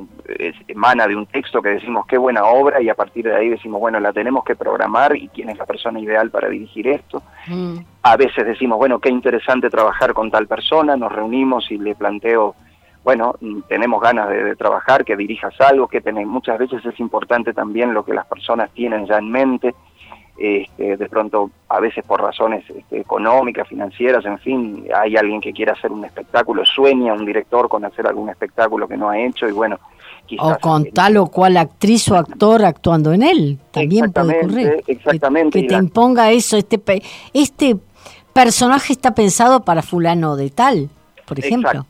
emana 0.68 1.08
de 1.08 1.16
un 1.16 1.26
texto 1.26 1.62
que 1.62 1.70
decimos 1.70 2.06
qué 2.08 2.18
buena 2.18 2.46
obra 2.46 2.82
y 2.82 2.90
a 2.90 2.96
partir 2.96 3.09
de 3.14 3.36
ahí 3.36 3.50
decimos, 3.50 3.80
bueno, 3.80 4.00
la 4.00 4.14
tenemos 4.14 4.44
que 4.44 4.56
programar 4.56 5.16
y 5.16 5.28
quién 5.30 5.50
es 5.50 5.58
la 5.58 5.66
persona 5.66 6.00
ideal 6.00 6.30
para 6.30 6.50
dirigir 6.50 6.88
esto. 6.88 7.22
Mm. 7.48 7.78
A 8.04 8.18
veces 8.18 8.46
decimos, 8.46 8.78
bueno, 8.78 9.00
qué 9.00 9.10
interesante 9.10 9.70
trabajar 9.70 10.14
con 10.14 10.32
tal 10.32 10.48
persona, 10.48 10.96
nos 10.96 11.12
reunimos 11.12 11.72
y 11.72 11.78
le 11.78 11.96
planteo, 11.96 12.56
bueno, 13.04 13.36
tenemos 13.68 14.02
ganas 14.02 14.30
de, 14.30 14.56
trabajar, 14.56 15.06
que 15.06 15.16
dirijas 15.16 15.60
algo, 15.62 15.88
que 15.88 16.02
tenés, 16.02 16.28
muchas 16.28 16.60
veces 16.60 16.86
es 16.86 17.00
importante 17.00 17.54
también 17.54 17.94
lo 17.94 18.04
que 18.04 18.14
las 18.14 18.26
personas 18.26 18.72
tienen 18.72 19.06
ya 19.06 19.18
en 19.18 19.32
mente. 19.32 19.76
Este, 20.38 20.96
de 20.96 21.10
pronto, 21.10 21.52
a 21.68 21.82
veces 21.82 22.06
por 22.06 22.22
razones 22.22 22.64
este, 22.70 23.02
económicas, 23.02 23.68
financieras, 23.68 24.24
en 24.24 24.40
fin, 24.40 24.88
hay 24.96 25.18
alguien 25.18 25.42
que 25.42 25.52
quiere 25.52 25.74
hacer 25.74 25.92
un 25.92 26.06
espectáculo, 26.06 26.64
sueña 26.64 27.12
un 27.12 27.26
director 27.26 27.68
con 27.68 27.84
hacer 27.84 28.08
algún 28.08 28.30
espectáculo 28.30 28.88
que 28.88 28.96
no 28.96 29.10
ha 29.10 29.20
hecho 29.20 29.50
y 29.50 29.52
bueno, 29.52 29.78
o 30.40 30.58
con 30.60 30.86
tal 30.92 31.18
o 31.18 31.28
cual 31.28 31.58
actriz 31.58 32.10
o 32.10 32.16
actor 32.16 32.64
actuando 32.64 33.14
en 33.14 33.24
él, 33.24 33.60
también 33.72 34.12
puede 34.12 34.38
ocurrir. 34.40 34.84
Exactamente. 34.88 35.62
Que, 35.62 35.68
te 35.68 35.76
imponga 35.76 36.32
eso, 36.32 36.58
este, 36.58 36.80
este 37.34 37.78
personaje 38.34 38.94
está 38.94 39.14
pensado 39.14 39.62
para 39.62 39.82
fulano 39.82 40.36
de 40.36 40.50
tal, 40.50 40.90
por 41.26 41.40
ejemplo. 41.40 41.86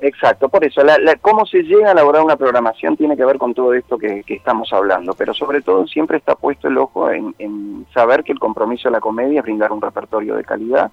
Exacto. 0.00 0.48
por 0.50 0.62
eso, 0.64 0.82
cómo 1.22 1.46
se 1.46 1.62
llega 1.62 1.88
a 1.88 1.92
elaborar 1.92 2.22
una 2.22 2.36
programación 2.36 2.96
tiene 2.96 3.16
que 3.16 3.24
ver 3.24 3.38
con 3.38 3.54
todo 3.54 3.72
esto 3.72 3.96
que, 3.96 4.22
estamos 4.26 4.70
hablando, 4.72 5.14
pero 5.14 5.32
sobre 5.32 5.62
todo 5.62 5.86
siempre 5.86 6.18
está 6.18 6.34
puesto 6.34 6.68
el 6.68 6.76
ojo 6.76 7.10
en, 7.10 7.34
en 7.38 7.86
saber 7.94 8.22
que 8.22 8.32
el 8.32 8.38
compromiso 8.38 8.88
de 8.88 8.92
la 8.92 9.00
comedia 9.00 9.40
es 9.40 9.44
brindar 9.44 9.72
un 9.72 9.80
repertorio 9.80 10.34
de 10.34 10.44
calidad, 10.44 10.90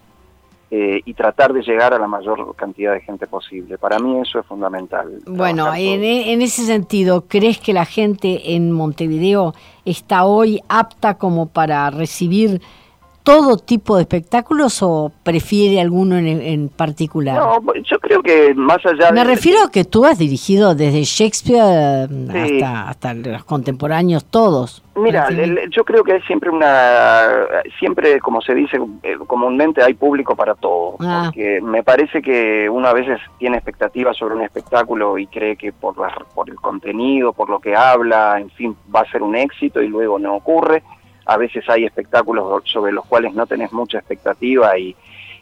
eh, 0.74 1.02
y 1.04 1.14
tratar 1.16 1.52
de 1.52 1.62
llegar 1.64 1.94
a 1.94 2.00
la 2.00 2.08
mayor 2.08 2.56
cantidad 2.56 2.94
de 2.94 3.02
gente 3.02 3.28
posible. 3.28 3.78
Para 3.78 4.00
mí 4.00 4.22
eso 4.22 4.40
es 4.40 4.46
fundamental. 4.46 5.20
Bueno, 5.28 5.68
en, 5.76 6.02
e, 6.02 6.32
en, 6.32 6.42
ese 6.42 6.66
sentido, 6.66 7.26
¿crees 7.28 7.60
que 7.60 7.74
la 7.74 7.84
gente 7.84 8.56
en 8.56 8.72
Montevideo 8.72 9.54
está 9.84 10.24
hoy 10.24 10.62
apta 10.70 11.18
como 11.18 11.50
para 11.50 11.90
recibir 11.90 12.62
todo 13.24 13.58
tipo 13.58 13.96
de 13.96 14.04
espectáculos 14.04 14.82
o 14.82 15.12
prefiere 15.24 15.80
alguno 15.80 16.18
en, 16.18 16.70
particular? 16.70 17.36
No, 17.36 17.74
yo 17.84 18.00
creo 18.00 18.22
que 18.22 18.54
más 18.56 18.86
allá 18.86 19.12
Me 19.12 19.24
refiero 19.24 19.64
a 19.64 19.72
que 19.72 19.84
tú 19.84 20.06
has 20.06 20.18
dirigido 20.18 20.76
desde 20.76 21.04
Shakespeare 21.04 22.10
hasta, 22.30 22.90
hasta 22.90 23.14
los 23.14 23.44
contemporáneos 23.44 24.26
todos. 24.26 24.84
Mira, 24.96 25.30
yo 25.70 25.86
creo 25.86 26.04
que 26.04 26.14
hay 26.14 26.22
siempre 26.24 26.50
una, 26.50 27.46
siempre 27.80 28.20
como 28.20 28.42
se 28.42 28.54
dice 28.54 28.78
eh, 29.04 29.16
comúnmente 29.26 29.82
hay 29.82 29.94
público 29.94 30.36
para 30.36 30.54
todo, 30.54 30.98
ah. 31.00 31.24
porque 31.26 31.62
me 31.62 31.82
parece 31.82 32.22
que 32.22 32.70
uno 32.70 32.90
a 32.90 32.94
veces 32.94 33.20
tiene 33.38 33.56
expectativas 33.58 34.18
sobre 34.18 34.36
un 34.36 34.42
espectáculo 34.42 35.18
y 35.18 35.28
cree 35.28 35.56
que 35.56 35.72
por, 35.72 35.96
por 36.36 36.50
el 36.50 36.58
contenido, 36.58 37.32
por 37.32 37.50
lo 37.50 37.60
que 37.60 37.76
habla, 37.76 38.38
en 38.40 38.50
fin, 38.50 38.76
va 38.94 39.02
a 39.02 39.12
ser 39.12 39.24
un 39.24 39.36
éxito 39.36 39.82
y 39.82 39.88
luego 39.88 40.20
no 40.20 40.36
ocurre 40.36 40.84
a 41.32 41.38
veces 41.38 41.68
hay 41.70 41.86
espectáculos 41.86 42.64
sobre 42.66 42.92
los 42.92 43.06
cuales 43.06 43.34
no 43.34 43.46
tenés 43.48 43.72
mucha 43.72 44.00
expectativa 44.00 44.78
y, 44.78 44.96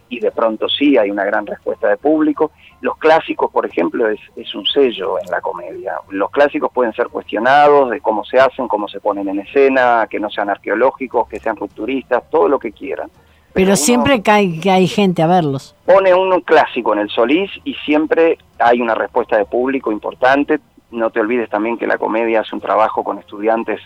y 0.09 0.19
de 0.19 0.31
pronto 0.31 0.69
sí 0.69 0.97
hay 0.97 1.09
una 1.09 1.23
gran 1.23 1.45
respuesta 1.45 1.87
de 1.89 1.97
público. 1.97 2.51
Los 2.81 2.97
clásicos, 2.97 3.51
por 3.51 3.65
ejemplo, 3.65 4.07
es, 4.07 4.19
es, 4.35 4.53
un 4.55 4.65
sello 4.65 5.19
en 5.19 5.29
la 5.29 5.41
comedia. 5.41 5.95
Los 6.09 6.29
clásicos 6.31 6.71
pueden 6.71 6.93
ser 6.93 7.07
cuestionados 7.07 7.89
de 7.89 8.01
cómo 8.01 8.23
se 8.23 8.39
hacen, 8.39 8.67
cómo 8.67 8.87
se 8.87 8.99
ponen 8.99 9.27
en 9.29 9.39
escena, 9.39 10.07
que 10.09 10.19
no 10.19 10.29
sean 10.29 10.49
arqueológicos, 10.49 11.27
que 11.27 11.39
sean 11.39 11.55
rupturistas, 11.55 12.29
todo 12.29 12.47
lo 12.47 12.59
que 12.59 12.71
quieran. 12.71 13.09
Pero, 13.51 13.75
siempre 13.75 14.21
hay, 14.27 14.59
que 14.59 14.69
hay 14.69 14.87
gente 14.87 15.23
a 15.23 15.27
verlos. 15.27 15.75
Pone 15.85 16.13
un 16.13 16.39
clásico 16.41 16.93
en 16.93 16.99
el 16.99 17.09
Solís 17.09 17.49
y 17.63 17.73
siempre 17.73 18.37
hay 18.59 18.79
una 18.79 18.93
respuesta 18.93 19.37
de 19.37 19.45
público 19.45 19.91
importante. 19.91 20.59
No 20.91 21.09
te 21.09 21.19
olvides 21.19 21.49
también 21.49 21.77
que 21.77 21.87
la 21.87 21.97
comedia 21.97 22.41
hace 22.41 22.55
un 22.55 22.61
trabajo 22.61 23.03
con 23.03 23.17
estudiantes 23.17 23.81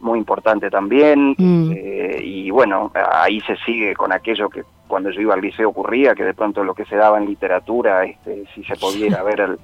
muy 0.00 0.18
importante 0.18 0.70
también. 0.70 1.34
Mm. 1.38 1.72
Eh, 1.74 2.20
y 2.22 2.50
bueno, 2.50 2.90
ahí 3.12 3.40
se 3.42 3.56
sigue 3.64 3.94
con 3.94 4.12
aquello 4.12 4.48
que 4.48 4.64
cuando 4.86 5.10
yo 5.10 5.20
iba 5.20 5.34
al 5.34 5.40
liceo 5.40 5.68
ocurría, 5.70 6.14
que 6.14 6.24
de 6.24 6.34
pronto 6.34 6.64
lo 6.64 6.74
que 6.74 6.84
se 6.84 6.96
daba 6.96 7.18
en 7.18 7.26
literatura, 7.26 8.04
este, 8.04 8.44
si 8.54 8.64
se 8.64 8.76
pudiera 8.76 9.22
ver 9.24 9.40
el... 9.40 9.58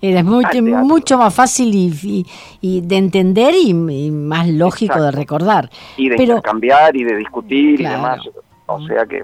Era 0.00 0.22
mucho, 0.22 1.16
más 1.16 1.34
fácil 1.34 1.74
y, 1.74 2.26
y, 2.60 2.80
de 2.82 2.96
entender 2.96 3.54
y, 3.54 3.72
más 3.72 4.48
lógico 4.48 5.00
de 5.00 5.12
recordar. 5.12 5.70
Y 5.96 6.08
de 6.08 6.40
cambiar 6.42 6.94
y 6.96 7.04
de 7.04 7.16
discutir 7.16 7.80
y 7.80 7.84
demás. 7.84 8.20
O 8.66 8.84
sea 8.86 9.06
que 9.06 9.22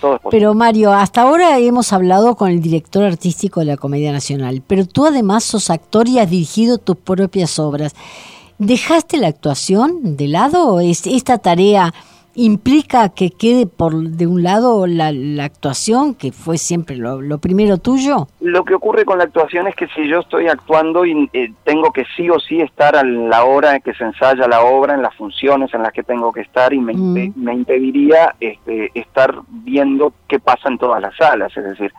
todo 0.00 0.16
es 0.16 0.20
Pero 0.30 0.54
Mario, 0.54 0.92
hasta 0.92 1.22
ahora 1.22 1.58
hemos 1.58 1.92
hablado 1.92 2.34
con 2.36 2.50
el 2.50 2.62
director 2.62 3.02
artístico 3.04 3.60
de 3.60 3.66
la 3.66 3.76
Comedia 3.76 4.12
Nacional, 4.12 4.62
pero 4.66 4.86
tú 4.86 5.06
además 5.06 5.44
sos 5.44 5.68
actor 5.68 6.08
y 6.08 6.18
has 6.18 6.30
dirigido 6.30 6.78
tus 6.78 6.96
propias 6.96 7.58
obras. 7.58 7.94
¿Dejaste 8.58 9.18
la 9.18 9.28
actuación 9.28 10.16
de 10.16 10.28
lado? 10.28 10.80
¿Es, 10.80 11.06
¿Esta 11.06 11.38
tarea 11.38 11.92
implica 12.34 13.08
que 13.10 13.30
quede 13.30 13.66
por 13.66 13.94
de 13.94 14.26
un 14.26 14.42
lado 14.42 14.86
la, 14.86 15.12
actuación, 15.44 16.14
que 16.14 16.32
fue 16.32 16.58
siempre 16.58 16.96
lo, 16.96 17.38
primero 17.38 17.78
tuyo? 17.78 18.28
Lo 18.40 18.64
que 18.64 18.74
ocurre 18.74 19.04
con 19.04 19.18
la 19.18 19.24
actuación 19.24 19.66
es 19.66 19.74
que 19.76 19.86
si 19.88 20.08
yo 20.08 20.20
estoy 20.20 20.48
actuando 20.48 21.04
y 21.04 21.28
eh, 21.32 21.52
tengo 21.64 21.92
que 21.92 22.04
sí 22.16 22.28
o 22.30 22.38
sí 22.40 22.60
estar 22.60 22.96
a 22.96 23.04
la 23.04 23.44
hora 23.44 23.76
en 23.76 23.82
que 23.82 23.94
se 23.94 24.04
ensaya 24.04 24.48
la 24.48 24.62
obra, 24.62 24.94
en 24.94 25.02
las 25.02 25.14
funciones 25.14 25.72
en 25.74 25.82
las 25.82 25.92
que 25.92 26.02
tengo 26.02 26.32
que 26.32 26.40
estar 26.40 26.72
y 26.72 26.80
me, 26.80 26.94
mm. 26.94 27.32
me 27.36 27.54
impediría 27.54 28.34
este, 28.40 28.90
estar 28.94 29.34
viendo 29.48 30.12
qué 30.28 30.38
pasa 30.38 30.68
en 30.68 30.78
todas 30.78 31.00
las 31.00 31.16
salas, 31.16 31.56
es 31.56 31.64
decir, 31.64 31.92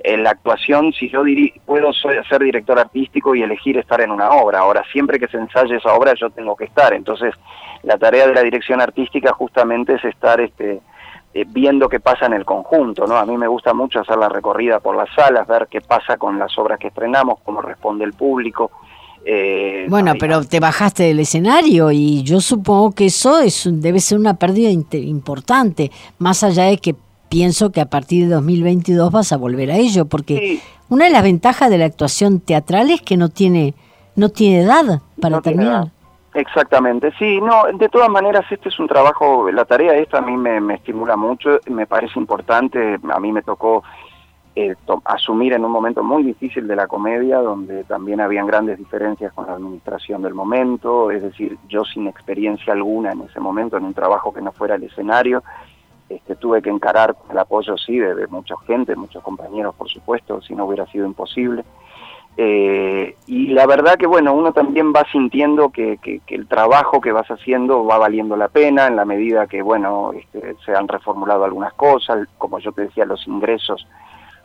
en 0.00 0.22
la 0.22 0.30
actuación, 0.30 0.92
si 0.92 1.08
yo 1.10 1.22
puedo 1.66 1.92
ser 1.92 2.42
director 2.42 2.78
artístico 2.78 3.34
y 3.34 3.42
elegir 3.42 3.78
estar 3.78 4.00
en 4.00 4.10
una 4.10 4.30
obra, 4.30 4.60
ahora 4.60 4.84
siempre 4.92 5.18
que 5.18 5.28
se 5.28 5.36
ensaye 5.36 5.76
esa 5.76 5.92
obra 5.92 6.14
yo 6.14 6.30
tengo 6.30 6.56
que 6.56 6.64
estar, 6.64 6.94
entonces 6.94 7.34
la 7.82 7.98
tarea 7.98 8.26
de 8.26 8.34
la 8.34 8.42
dirección 8.42 8.80
artística 8.80 9.32
justamente 9.32 9.94
es 9.94 10.04
estar 10.04 10.40
este, 10.40 10.80
eh, 11.34 11.44
viendo 11.46 11.88
qué 11.88 12.00
pasa 12.00 12.26
en 12.26 12.32
el 12.32 12.44
conjunto, 12.44 13.06
¿no? 13.06 13.16
A 13.16 13.26
mí 13.26 13.36
me 13.36 13.48
gusta 13.48 13.74
mucho 13.74 14.00
hacer 14.00 14.16
la 14.16 14.28
recorrida 14.28 14.80
por 14.80 14.96
las 14.96 15.08
salas, 15.14 15.46
ver 15.46 15.68
qué 15.70 15.80
pasa 15.80 16.16
con 16.16 16.38
las 16.38 16.56
obras 16.58 16.78
que 16.78 16.88
estrenamos, 16.88 17.40
cómo 17.44 17.60
responde 17.60 18.04
el 18.04 18.12
público. 18.12 18.70
Eh, 19.24 19.86
bueno, 19.88 20.14
pero 20.18 20.42
te 20.44 20.60
bajaste 20.60 21.02
del 21.02 21.20
escenario 21.20 21.90
y 21.90 22.22
yo 22.22 22.40
supongo 22.40 22.92
que 22.92 23.06
eso 23.06 23.40
es 23.40 23.68
debe 23.70 24.00
ser 24.00 24.18
una 24.18 24.34
pérdida 24.34 24.70
importante, 24.70 25.90
más 26.18 26.42
allá 26.44 26.64
de 26.64 26.78
que 26.78 26.94
pienso 27.28 27.70
que 27.70 27.80
a 27.80 27.86
partir 27.86 28.24
de 28.24 28.34
2022 28.34 29.12
vas 29.12 29.32
a 29.32 29.36
volver 29.36 29.70
a 29.70 29.76
ello, 29.76 30.06
porque 30.06 30.60
una 30.88 31.06
de 31.06 31.10
las 31.10 31.22
ventajas 31.22 31.70
de 31.70 31.78
la 31.78 31.84
actuación 31.86 32.40
teatral 32.40 32.90
es 32.90 33.02
que 33.02 33.16
no 33.16 33.28
tiene, 33.28 33.74
no 34.16 34.28
tiene 34.28 34.62
edad 34.62 35.00
para 35.20 35.40
terminar. 35.40 35.88
Exactamente, 36.34 37.10
sí, 37.18 37.40
no, 37.40 37.64
de 37.72 37.88
todas 37.88 38.08
maneras 38.08 38.44
este 38.50 38.68
es 38.68 38.78
un 38.78 38.86
trabajo, 38.86 39.50
la 39.50 39.64
tarea 39.64 39.94
esta 39.94 40.18
a 40.18 40.22
mí 40.22 40.36
me, 40.36 40.60
me 40.60 40.74
estimula 40.74 41.16
mucho, 41.16 41.58
me 41.68 41.86
parece 41.86 42.18
importante, 42.18 42.98
a 43.10 43.18
mí 43.18 43.32
me 43.32 43.42
tocó 43.42 43.82
eh, 44.60 44.74
asumir 45.04 45.52
en 45.52 45.64
un 45.64 45.70
momento 45.70 46.02
muy 46.02 46.24
difícil 46.24 46.66
de 46.66 46.74
la 46.74 46.88
comedia, 46.88 47.38
donde 47.38 47.84
también 47.84 48.20
habían 48.20 48.46
grandes 48.46 48.76
diferencias 48.76 49.32
con 49.32 49.46
la 49.46 49.52
administración 49.52 50.20
del 50.20 50.34
momento, 50.34 51.12
es 51.12 51.22
decir, 51.22 51.56
yo 51.68 51.84
sin 51.84 52.08
experiencia 52.08 52.72
alguna 52.72 53.12
en 53.12 53.20
ese 53.20 53.38
momento, 53.38 53.76
en 53.76 53.84
un 53.84 53.94
trabajo 53.94 54.32
que 54.32 54.42
no 54.42 54.50
fuera 54.50 54.74
el 54.74 54.82
escenario, 54.82 55.44
este, 56.08 56.36
tuve 56.36 56.62
que 56.62 56.70
encarar 56.70 57.16
el 57.30 57.38
apoyo, 57.38 57.76
sí, 57.76 57.98
de, 57.98 58.26
mucha 58.28 58.54
gente, 58.66 58.96
muchos 58.96 59.22
compañeros, 59.22 59.74
por 59.74 59.88
supuesto, 59.88 60.40
si 60.42 60.54
no 60.54 60.66
hubiera 60.66 60.86
sido 60.86 61.06
imposible. 61.06 61.64
Eh, 62.36 63.16
y 63.26 63.48
la 63.48 63.66
verdad 63.66 63.96
que, 63.96 64.06
bueno, 64.06 64.32
uno 64.32 64.52
también 64.52 64.92
va 64.92 65.04
sintiendo 65.10 65.70
que, 65.70 65.98
que, 65.98 66.20
el 66.28 66.46
trabajo 66.46 67.00
que 67.00 67.10
vas 67.10 67.28
haciendo 67.28 67.84
va 67.84 67.98
valiendo 67.98 68.36
la 68.36 68.48
pena 68.48 68.86
en 68.86 68.94
la 68.94 69.04
medida 69.04 69.48
que, 69.48 69.60
bueno, 69.60 70.12
este, 70.12 70.54
se 70.64 70.72
han 70.72 70.86
reformulado 70.86 71.44
algunas 71.44 71.72
cosas, 71.74 72.28
como 72.38 72.60
yo 72.60 72.70
te 72.72 72.82
decía, 72.82 73.04
los 73.04 73.26
ingresos 73.26 73.86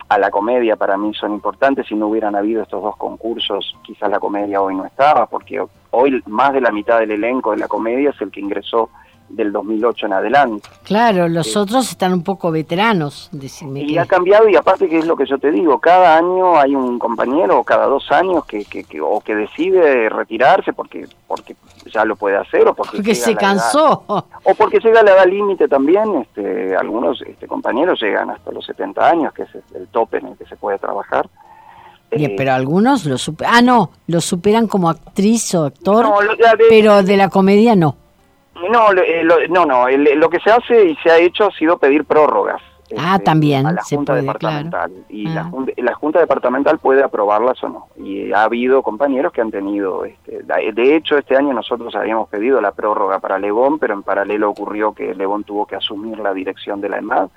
a 0.10 0.18
la 0.18 0.30
comedia 0.30 0.76
para 0.76 0.98
mí 0.98 1.14
son 1.14 1.34
importantes. 1.34 1.88
Si 1.88 1.96
no 1.96 2.08
hubieran 2.08 2.36
habido 2.36 2.64
estos 2.64 2.82
dos 2.82 2.96
concursos, 2.98 3.76
quizás 3.84 4.10
la 4.10 4.20
comedia 4.20 4.62
hoy 4.62 4.76
no 4.76 4.86
estaba, 4.86 5.26
porque 5.26 5.64
hoy 5.92 6.22
más 6.28 6.54
de 6.54 6.62
la 6.62 6.72
mitad 6.72 7.00
del 7.00 7.12
elenco 7.12 7.52
de 7.52 7.58
la 7.58 7.68
comedia 7.68 8.12
es 8.12 8.22
el 8.22 8.32
que 8.32 8.40
ingresó 8.40 8.90
del 9.30 9.52
2008 9.52 10.06
en 10.06 10.14
adelante. 10.14 10.70
Claro, 10.84 11.28
los 11.28 11.56
otros 11.56 11.90
están 11.90 12.14
un 12.14 12.24
poco 12.24 12.52
veteranos. 12.52 13.30
Y 13.76 13.98
ha 13.98 14.06
cambiado 14.06 14.48
y 14.48 14.56
aparte 14.56 14.88
que 14.88 15.00
es 15.00 15.06
lo 15.06 15.16
que 15.16 15.26
yo 15.26 15.38
te 15.38 15.52
digo, 15.52 15.80
cada 15.80 16.18
año 16.18 16.58
hay 16.60 16.76
un 16.76 17.00
compañero 17.00 17.60
o 17.60 17.64
cada 17.64 17.88
dos 17.88 18.12
años 18.12 18.46
que, 18.46 18.66
que, 18.66 18.86
o 19.02 19.22
que 19.22 19.36
decide 19.36 20.10
retirarse 20.10 20.74
porque 20.74 21.08
porque 21.28 21.56
ya 21.94 22.04
lo 22.06 22.16
puede 22.16 22.38
hacer 22.38 22.68
o 22.68 22.74
porque, 22.74 23.16
se 23.16 23.36
cansó. 23.36 24.04
o 24.08 24.56
porque 24.58 24.80
llega 24.80 25.02
a 25.02 25.04
la 25.04 25.12
edad 25.12 25.26
límite 25.26 25.68
también, 25.68 26.16
este, 26.16 26.76
algunos 26.76 27.22
este, 27.22 27.48
compañeros 27.48 28.02
llegan 28.02 28.32
hasta 28.32 28.52
los 28.52 28.66
70 28.66 29.08
años, 29.08 29.34
que 29.34 29.44
es 29.44 29.50
el 29.76 29.88
tope 29.88 30.18
en 30.18 30.28
el 30.28 30.38
que 30.38 30.46
se 30.46 30.56
puede 30.56 30.80
trabajar. 30.80 31.30
Bien, 32.12 32.32
eh, 32.32 32.36
pero 32.38 32.54
algunos 32.54 33.06
lo 33.06 33.18
superan. 33.18 33.54
Ah, 33.56 33.62
no, 33.62 33.92
lo 34.08 34.22
superan 34.22 34.68
como 34.68 34.90
actriz 34.90 35.54
o 35.56 35.66
actor, 35.66 36.08
pero 36.70 37.04
de 37.04 37.18
la 37.18 37.30
comedia 37.30 37.76
no. 37.76 37.96
No, 38.70 38.92
eh, 38.94 39.24
no, 39.50 39.66
no. 39.66 39.90
lo 39.90 40.30
que 40.30 40.40
se 40.40 40.52
hace 40.52 40.86
y 40.90 40.96
se 40.98 41.12
ha 41.12 41.18
hecho 41.18 41.46
ha 41.46 41.52
sido 41.52 41.78
pedir 41.78 42.06
prórrogas. 42.06 42.62
Ah, 42.98 43.14
este, 43.16 43.26
también. 43.26 43.66
A 43.66 43.72
la 43.72 43.84
Junta 43.84 44.16
Departamental. 44.16 44.92
Y 45.10 45.28
la, 45.28 45.42
ah. 45.42 45.66
la, 45.78 45.94
Junta 45.96 46.20
Departamental 46.20 46.80
puede 46.80 47.04
aprobarlas 47.04 47.64
o 47.64 47.70
no. 47.70 47.88
Y 47.98 48.32
ha 48.32 48.44
habido 48.44 48.82
compañeros 48.84 49.32
que 49.32 49.42
han 49.42 49.52
tenido. 49.52 50.06
Este, 50.06 50.44
de 50.44 50.96
hecho, 50.96 51.18
este 51.18 51.36
año 51.36 51.54
nosotros 51.54 51.96
habíamos 51.96 52.30
pedido 52.30 52.62
la 52.62 52.72
prórroga 52.72 53.20
para 53.20 53.40
Lebón, 53.40 53.80
pero 53.80 53.94
en 53.94 54.04
paralelo 54.04 54.50
ocurrió 54.50 54.94
que 54.94 55.14
Lebón 55.16 55.44
tuvo 55.44 55.66
que 55.66 55.76
asumir 55.76 56.20
la 56.20 56.34
dirección 56.34 56.82
de 56.82 56.90
la 56.90 56.98
EMAD. 56.98 57.30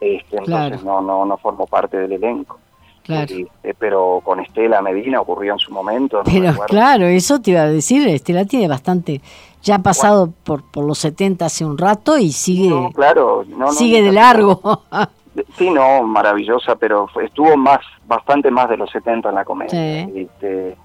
Este, 0.00 0.38
entonces 0.38 0.82
no, 0.82 1.00
no, 1.00 1.24
no 1.24 1.36
formó 1.36 1.66
parte 1.66 1.96
del 1.96 2.12
elenco. 2.12 2.58
Claro. 3.02 3.34
Eh, 3.62 3.74
pero 3.78 4.20
con 4.24 4.40
Estela 4.40 4.80
Medina 4.80 5.20
ocurrió 5.20 5.54
en 5.54 5.58
su 5.58 5.72
momento. 5.72 6.22
pero 6.24 6.54
claro, 6.66 7.06
eso 7.06 7.40
te 7.40 7.52
iba 7.52 7.62
a 7.62 7.68
decir, 7.68 8.06
Estela 8.08 8.44
tiene 8.44 8.68
bastante, 8.68 9.20
ya 9.62 9.76
ha 9.76 9.78
pasado 9.80 10.32
por, 10.44 10.62
por 10.70 10.84
los 10.84 10.98
70 10.98 11.44
hace 11.44 11.64
un 11.64 11.78
rato 11.78 12.18
y 12.18 12.32
sigue, 12.32 12.70
claro, 12.94 13.44
sigue 13.72 14.02
de 14.02 14.12
largo. 14.12 14.82
sí, 15.56 15.70
no, 15.70 16.02
maravillosa, 16.04 16.76
pero 16.76 17.08
estuvo 17.22 17.56
más, 17.56 17.80
bastante 18.06 18.50
más 18.50 18.68
de 18.68 18.76
los 18.76 18.90
70 18.90 19.28
en 19.28 19.34
la 19.34 19.44
comedia. 19.44 20.08
Este, 20.14 20.76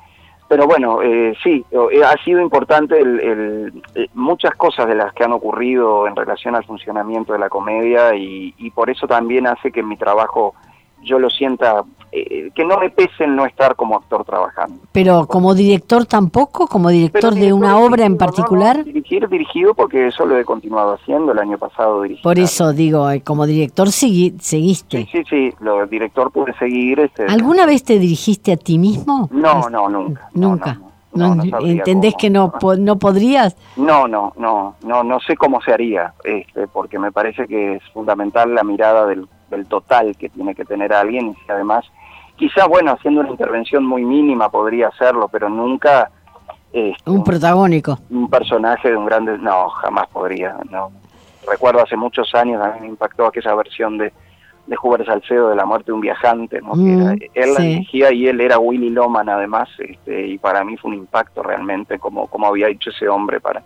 pero 0.47 0.65
bueno, 0.65 1.01
eh, 1.01 1.35
sí, 1.43 1.65
eh, 1.71 2.03
ha 2.03 2.23
sido 2.23 2.41
importante 2.41 2.99
el, 2.99 3.83
muchas 4.13 4.55
cosas 4.55 4.87
de 4.87 4.95
las 4.95 5.13
que 5.13 5.23
han 5.23 5.33
ocurrido 5.33 6.07
en 6.07 6.15
relación 6.15 6.55
al 6.55 6.63
funcionamiento 6.63 7.33
de 7.33 7.39
la 7.39 7.49
comedia 7.49 8.15
y, 8.15 8.55
y 8.57 8.71
por 8.71 8.89
eso 8.89 9.07
también 9.07 9.45
hace 9.45 9.71
que 9.71 9.83
mi 9.83 9.97
trabajo 9.97 10.55
yo 11.03 11.19
lo 11.19 11.29
sienta 11.29 11.83
eh, 12.19 12.51
que 12.55 12.65
no 12.65 12.77
me 12.77 12.89
pese 12.89 13.27
no 13.27 13.45
estar 13.45 13.75
como 13.75 13.95
actor 13.95 14.23
trabajando. 14.25 14.79
Pero 14.91 15.27
como 15.27 15.53
director 15.53 16.05
tampoco, 16.05 16.67
como 16.67 16.89
director 16.89 17.33
de 17.33 17.53
una 17.53 17.77
obra 17.77 18.05
en 18.05 18.17
particular. 18.17 18.83
dirigir, 18.83 19.27
dirigido 19.27 19.73
porque 19.73 20.07
eso 20.07 20.25
lo 20.25 20.37
he 20.37 20.45
continuado 20.45 20.93
haciendo, 20.93 21.31
el 21.31 21.39
año 21.39 21.57
pasado. 21.57 22.03
Por 22.23 22.39
eso 22.39 22.73
digo, 22.73 23.09
eh, 23.09 23.21
como 23.21 23.45
director 23.45 23.91
seguiste. 23.91 24.39
Sí, 24.41 25.09
sí, 25.11 25.23
sí, 25.29 25.53
lo 25.59 25.85
director 25.87 26.31
pude 26.31 26.53
seguir. 26.53 26.99
Este, 26.99 27.25
¿Alguna 27.25 27.65
vez 27.65 27.83
te 27.83 27.99
dirigiste 27.99 28.51
a 28.53 28.57
ti 28.57 28.77
mismo? 28.77 29.29
No, 29.31 29.69
no, 29.69 29.89
nunca. 29.89 30.29
Nunca. 30.33 30.79
No, 31.13 31.35
¿Entendés 31.61 32.15
que 32.15 32.29
no, 32.29 32.53
no 32.77 32.99
podrías? 32.99 33.55
No, 33.75 34.07
no, 34.07 34.33
no, 34.37 34.75
no, 34.83 35.03
no 35.03 35.19
sé 35.21 35.35
cómo 35.35 35.61
se 35.61 35.73
haría, 35.73 36.13
este, 36.23 36.67
porque 36.67 36.99
me 36.99 37.11
parece 37.11 37.47
que 37.47 37.75
es 37.75 37.83
fundamental 37.91 38.53
la 38.53 38.63
mirada 38.63 39.07
del, 39.07 39.27
del 39.49 39.65
total 39.65 40.15
que 40.15 40.29
tiene 40.29 40.53
que 40.53 40.65
tener 40.65 40.93
alguien 40.93 41.29
y 41.29 41.33
si 41.33 41.51
además 41.51 41.85
Quizás, 42.37 42.67
bueno, 42.67 42.91
haciendo 42.91 43.21
una 43.21 43.31
intervención 43.31 43.85
muy 43.85 44.05
mínima 44.05 44.49
podría 44.49 44.87
hacerlo, 44.89 45.27
pero 45.27 45.49
nunca... 45.49 46.11
Este, 46.71 47.09
un 47.09 47.23
protagónico. 47.23 47.99
Un 48.09 48.29
personaje 48.29 48.89
de 48.89 48.95
un 48.95 49.05
grande... 49.05 49.37
No, 49.37 49.69
jamás 49.69 50.07
podría. 50.07 50.55
no 50.69 50.91
Recuerdo 51.47 51.81
hace 51.81 51.95
muchos 51.95 52.33
años, 52.35 52.61
a 52.61 52.73
mí 52.73 52.81
me 52.81 52.87
impactó 52.87 53.25
aquella 53.25 53.55
versión 53.55 53.97
de, 53.97 54.11
de 54.67 55.05
Salcedo 55.05 55.49
de 55.49 55.55
La 55.55 55.65
muerte 55.65 55.87
de 55.87 55.93
un 55.93 56.01
viajante, 56.01 56.61
¿no? 56.61 56.73
Mm, 56.75 57.17
él 57.33 57.53
la 57.53 57.61
dirigía 57.61 58.11
y 58.11 58.27
él 58.27 58.41
era 58.41 58.59
Willy 58.59 58.89
Loman 58.89 59.29
además, 59.29 59.69
este, 59.79 60.27
y 60.27 60.37
para 60.37 60.63
mí 60.65 60.75
fue 60.75 60.91
un 60.91 60.97
impacto 60.97 61.41
realmente 61.41 61.97
como, 61.99 62.27
como 62.27 62.47
había 62.47 62.67
hecho 62.67 62.89
ese 62.89 63.07
hombre 63.07 63.39
para... 63.39 63.63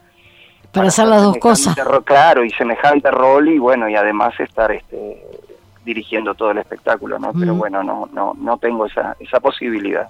Para, 0.71 0.87
hacer 0.87 1.07
las 1.07 1.23
dos 1.23 1.37
cosas. 1.37 1.75
claro, 2.05 2.45
y 2.45 2.49
semejante 2.51 3.11
rol 3.11 3.49
y 3.49 3.57
bueno, 3.57 3.89
y 3.89 3.95
además 3.95 4.39
estar 4.39 4.71
este 4.71 5.21
dirigiendo 5.85 6.33
todo 6.35 6.51
el 6.51 6.59
espectáculo, 6.59 7.19
¿no? 7.19 7.31
Pero 7.33 7.55
bueno, 7.55 7.83
no, 7.83 8.07
no, 8.13 8.33
no 8.37 8.57
tengo 8.57 8.85
esa, 8.85 9.15
esa 9.19 9.39
posibilidad. 9.39 10.09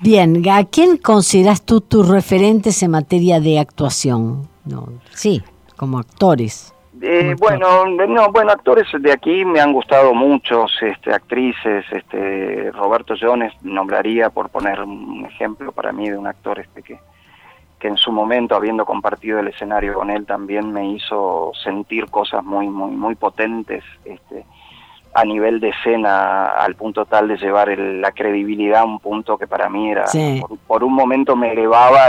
Bien, 0.00 0.42
¿a 0.50 0.64
quién 0.64 0.96
consideras 0.96 1.62
tú 1.64 1.80
tus 1.82 2.08
referentes 2.08 2.82
en 2.82 2.92
materia 2.92 3.38
de 3.40 3.58
actuación? 3.58 4.48
No, 4.64 4.88
sí, 5.10 5.42
como 5.76 5.98
actores. 5.98 6.74
Eh, 7.02 7.34
bueno, 7.38 7.86
no, 7.86 8.30
bueno, 8.30 8.52
actores 8.52 8.86
de 8.98 9.12
aquí 9.12 9.44
me 9.44 9.60
han 9.60 9.72
gustado 9.72 10.12
muchos, 10.12 10.70
este, 10.82 11.12
actrices, 11.12 11.84
este, 11.92 12.70
Roberto 12.72 13.14
Jones 13.18 13.54
nombraría 13.62 14.28
por 14.28 14.50
poner 14.50 14.80
un 14.82 15.24
ejemplo 15.26 15.72
para 15.72 15.92
mí 15.92 16.10
de 16.10 16.18
un 16.18 16.26
actor 16.26 16.58
este 16.58 16.82
que, 16.82 16.98
que 17.78 17.88
en 17.88 17.96
su 17.96 18.12
momento, 18.12 18.54
habiendo 18.54 18.84
compartido 18.84 19.38
el 19.38 19.48
escenario 19.48 19.94
con 19.94 20.10
él, 20.10 20.26
también 20.26 20.70
me 20.72 20.90
hizo 20.92 21.52
sentir 21.64 22.06
cosas 22.06 22.44
muy, 22.44 22.68
muy, 22.68 22.90
muy 22.90 23.14
potentes, 23.14 23.82
este, 24.04 24.44
a 25.12 25.24
nivel 25.24 25.58
de 25.58 25.70
escena 25.70 26.46
al 26.46 26.76
punto 26.76 27.04
tal 27.04 27.28
de 27.28 27.36
llevar 27.36 27.76
la 27.76 28.12
credibilidad 28.12 28.82
a 28.82 28.84
un 28.84 29.00
punto 29.00 29.36
que 29.36 29.46
para 29.46 29.68
mí 29.68 29.90
era 29.90 30.04
por, 30.66 30.84
un 30.84 30.94
momento 30.94 31.34
me 31.34 31.52
elevaba 31.52 32.08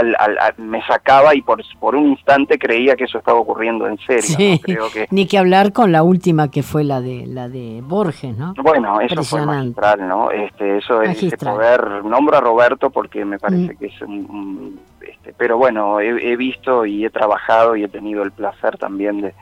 me 0.58 0.82
sacaba 0.86 1.34
y 1.34 1.42
por, 1.42 1.62
por 1.80 1.96
un 1.96 2.10
instante 2.10 2.58
creía 2.58 2.94
que 2.94 3.04
eso 3.04 3.18
estaba 3.18 3.38
ocurriendo 3.38 3.88
en 3.88 3.98
serio 3.98 4.60
Creo 4.62 4.90
que, 4.90 5.06
ni 5.10 5.26
que 5.26 5.38
hablar 5.38 5.72
con 5.72 5.90
la 5.90 6.04
última 6.04 6.50
que 6.50 6.62
fue 6.62 6.84
la 6.84 7.00
de 7.00 7.26
la 7.26 7.48
de 7.48 7.80
Borges 7.82 8.36
no 8.36 8.54
bueno 8.62 9.00
eso 9.00 9.22
fue 9.24 9.44
magistral 9.44 10.06
no 10.06 10.30
este 10.30 10.78
eso 10.78 11.02
es 11.02 11.20
este 11.20 11.44
poder 11.44 12.04
nombro 12.04 12.36
a 12.36 12.40
Roberto 12.40 12.90
porque 12.90 13.24
me 13.24 13.38
parece 13.38 13.74
mm. 13.74 13.76
que 13.78 13.86
es 13.86 14.02
un, 14.02 14.78
este, 15.00 15.34
pero 15.36 15.58
bueno 15.58 15.98
he 15.98 16.36
visto 16.36 16.86
y 16.86 17.04
he 17.04 17.10
trabajado 17.10 17.74
y 17.74 17.82
he 17.82 17.88
tenido 17.88 18.22
el 18.22 18.30
placer 18.30 18.78
también 18.78 19.22
de 19.22 19.34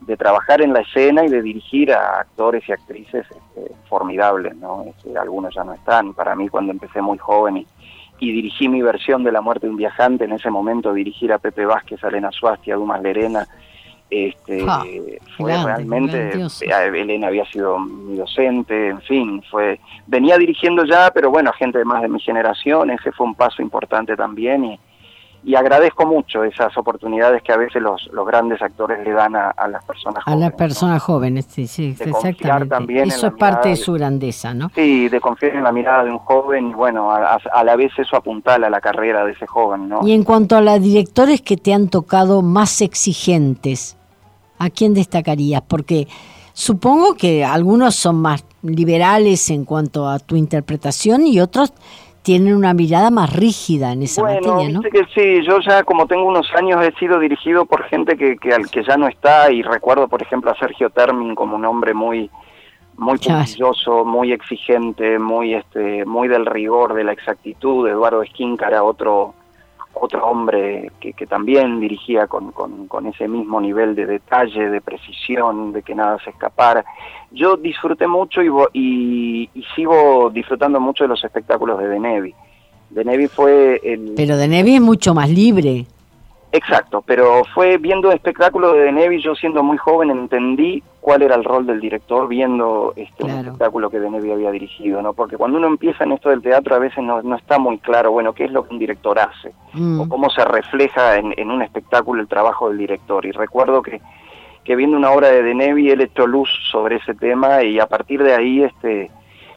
de 0.00 0.16
trabajar 0.16 0.62
en 0.62 0.72
la 0.72 0.80
escena 0.80 1.24
y 1.24 1.28
de 1.28 1.42
dirigir 1.42 1.92
a 1.92 2.20
actores 2.20 2.68
y 2.68 2.72
actrices 2.72 3.26
este, 3.30 3.74
formidables, 3.88 4.56
¿no? 4.56 4.84
Este, 4.84 5.16
algunos 5.16 5.54
ya 5.54 5.64
no 5.64 5.74
están. 5.74 6.14
Para 6.14 6.34
mí, 6.34 6.48
cuando 6.48 6.72
empecé 6.72 7.02
muy 7.02 7.18
joven 7.18 7.58
y, 7.58 7.66
y, 8.18 8.32
dirigí 8.32 8.68
mi 8.68 8.82
versión 8.82 9.22
de 9.24 9.32
La 9.32 9.40
muerte 9.40 9.66
de 9.66 9.70
un 9.70 9.76
viajante, 9.76 10.24
en 10.24 10.32
ese 10.32 10.50
momento 10.50 10.92
dirigir 10.92 11.32
a 11.32 11.38
Pepe 11.38 11.66
Vázquez, 11.66 12.02
a 12.02 12.08
Elena 12.08 12.30
Suasti, 12.30 12.70
a 12.70 12.76
Dumas 12.76 13.02
Lerena, 13.02 13.46
este, 14.10 14.64
ah, 14.66 14.82
fue 15.36 15.56
realmente, 15.56 16.32
eh, 16.32 16.70
Elena 16.94 17.28
había 17.28 17.44
sido 17.46 17.78
mi 17.78 18.16
docente, 18.16 18.88
en 18.88 19.00
fin, 19.02 19.42
fue 19.48 19.78
venía 20.08 20.36
dirigiendo 20.36 20.84
ya, 20.84 21.12
pero 21.14 21.30
bueno, 21.30 21.52
gente 21.52 21.84
más 21.84 22.02
de 22.02 22.08
mi 22.08 22.18
generación, 22.18 22.90
ese 22.90 23.12
fue 23.12 23.28
un 23.28 23.36
paso 23.36 23.62
importante 23.62 24.16
también 24.16 24.64
y, 24.64 24.80
y 25.42 25.54
agradezco 25.54 26.06
mucho 26.06 26.44
esas 26.44 26.76
oportunidades 26.76 27.42
que 27.42 27.52
a 27.52 27.56
veces 27.56 27.80
los, 27.80 28.08
los 28.12 28.26
grandes 28.26 28.60
actores 28.60 29.02
le 29.04 29.12
dan 29.12 29.34
a, 29.34 29.54
las 29.68 29.84
personas 29.84 30.22
jóvenes. 30.22 30.44
A 30.44 30.48
las 30.48 30.52
personas 30.52 31.02
jóvenes, 31.02 31.46
sí, 31.48 31.66
sí, 31.66 31.96
exactamente. 31.98 33.02
Eso 33.02 33.28
es 33.28 33.32
parte 33.34 33.70
de, 33.70 33.76
su 33.76 33.94
grandeza, 33.94 34.52
¿no? 34.52 34.70
Sí, 34.74 35.08
de 35.08 35.20
confiar 35.20 35.56
en 35.56 35.64
la 35.64 35.72
mirada 35.72 36.04
de 36.04 36.10
un 36.10 36.18
joven 36.18 36.70
y 36.70 36.74
bueno, 36.74 37.10
a, 37.10 37.36
a, 37.36 37.64
la 37.64 37.76
vez 37.76 37.92
eso 37.98 38.16
apuntala 38.16 38.66
a 38.66 38.70
la 38.70 38.80
carrera 38.80 39.24
de 39.24 39.32
ese 39.32 39.46
joven, 39.46 39.88
¿no? 39.88 40.06
Y 40.06 40.12
en 40.12 40.24
cuanto 40.24 40.56
a 40.56 40.60
los 40.60 40.80
directores 40.80 41.40
que 41.40 41.56
te 41.56 41.72
han 41.72 41.88
tocado 41.88 42.42
más 42.42 42.82
exigentes, 42.82 43.96
¿a 44.58 44.68
quién 44.68 44.92
destacarías? 44.92 45.62
Porque 45.62 46.06
supongo 46.52 47.14
que 47.14 47.44
algunos 47.44 47.94
son 47.94 48.16
más 48.16 48.44
liberales 48.62 49.48
en 49.48 49.64
cuanto 49.64 50.06
a 50.06 50.18
tu 50.18 50.36
interpretación 50.36 51.26
y 51.26 51.40
otros 51.40 51.72
tienen 52.22 52.54
una 52.54 52.74
mirada 52.74 53.10
más 53.10 53.34
rígida 53.34 53.92
en 53.92 54.02
esa 54.02 54.22
materia, 54.22 54.68
¿no? 54.68 54.82
que 54.82 55.04
sí, 55.14 55.42
yo 55.46 55.58
ya 55.60 55.82
como 55.84 56.06
tengo 56.06 56.24
unos 56.24 56.48
años 56.54 56.84
he 56.84 56.92
sido 56.98 57.18
dirigido 57.18 57.64
por 57.64 57.84
gente 57.84 58.16
que, 58.16 58.36
que, 58.36 58.52
al 58.52 58.70
que 58.70 58.82
ya 58.84 58.96
no 58.96 59.08
está 59.08 59.50
y 59.50 59.62
recuerdo, 59.62 60.08
por 60.08 60.22
ejemplo, 60.22 60.50
a 60.50 60.58
Sergio 60.58 60.90
Termin 60.90 61.34
como 61.34 61.56
un 61.56 61.64
hombre 61.64 61.94
muy 61.94 62.30
muy 62.96 63.18
puntilloso, 63.18 64.04
muy 64.04 64.32
exigente, 64.32 65.18
muy 65.18 65.54
este 65.54 66.04
muy 66.04 66.28
del 66.28 66.44
rigor, 66.44 66.92
de 66.92 67.04
la 67.04 67.12
exactitud, 67.12 67.88
Eduardo 67.88 68.22
Esquíncara, 68.22 68.82
otro 68.82 69.34
otro 69.94 70.24
hombre 70.24 70.90
que, 71.00 71.12
que 71.12 71.26
también 71.26 71.80
dirigía 71.80 72.26
con, 72.26 72.52
con, 72.52 73.06
ese 73.06 73.28
mismo 73.28 73.60
nivel 73.60 73.94
de 73.94 74.06
detalle, 74.06 74.70
de 74.70 74.80
precisión, 74.80 75.72
de 75.72 75.82
que 75.82 75.94
nada 75.94 76.18
se 76.24 76.30
escapara. 76.30 76.84
Yo 77.30 77.56
disfruté 77.56 78.06
mucho 78.06 78.40
y, 78.42 79.48
y, 79.52 79.64
sigo 79.74 80.30
disfrutando 80.30 80.80
mucho 80.80 81.04
de 81.04 81.08
los 81.08 81.22
espectáculos 81.24 81.78
de 81.78 81.88
Denevi. 81.88 82.34
Denevi 82.90 83.26
fue 83.28 83.80
el... 83.82 84.14
Pero 84.16 84.36
Denevi 84.36 84.76
es 84.76 84.80
mucho 84.80 85.14
más 85.14 85.28
libre. 85.30 85.86
Exacto, 86.52 87.02
pero 87.06 87.44
fue 87.54 87.78
viendo 87.78 88.08
el 88.08 88.16
espectáculo 88.16 88.72
de 88.72 88.80
Denevi, 88.80 89.22
yo 89.22 89.36
siendo 89.36 89.62
muy 89.62 89.76
joven 89.76 90.10
entendí 90.10 90.82
cuál 91.00 91.22
era 91.22 91.36
el 91.36 91.44
rol 91.44 91.64
del 91.64 91.80
director 91.80 92.26
viendo 92.26 92.92
este 92.96 93.24
espectáculo 93.24 93.88
que 93.88 94.00
Denevi 94.00 94.32
había 94.32 94.50
dirigido, 94.50 95.00
¿no? 95.00 95.12
Porque 95.12 95.36
cuando 95.36 95.58
uno 95.58 95.68
empieza 95.68 96.02
en 96.02 96.12
esto 96.12 96.28
del 96.28 96.42
teatro 96.42 96.74
a 96.74 96.80
veces 96.80 97.04
no, 97.04 97.22
no 97.22 97.36
está 97.36 97.60
muy 97.60 97.78
claro, 97.78 98.10
bueno, 98.10 98.32
qué 98.32 98.46
es 98.46 98.50
lo 98.50 98.64
que 98.64 98.74
un 98.74 98.80
director 98.80 99.16
hace, 99.20 99.52
mm. 99.74 100.00
o 100.00 100.08
cómo 100.08 100.28
se 100.28 100.44
refleja 100.44 101.18
en, 101.18 101.32
en, 101.36 101.52
un 101.52 101.62
espectáculo 101.62 102.20
el 102.20 102.28
trabajo 102.28 102.68
del 102.68 102.78
director. 102.78 103.24
Y 103.24 103.30
recuerdo 103.30 103.80
que, 103.80 104.00
que 104.64 104.74
viendo 104.74 104.96
una 104.96 105.12
obra 105.12 105.28
de 105.28 105.44
Denevi, 105.44 105.90
él 105.90 106.00
echó 106.00 106.26
luz 106.26 106.50
sobre 106.72 106.96
ese 106.96 107.14
tema 107.14 107.62
y 107.62 107.78
a 107.78 107.86
partir 107.86 108.24
de 108.24 108.34
ahí, 108.34 108.64
este 108.64 109.08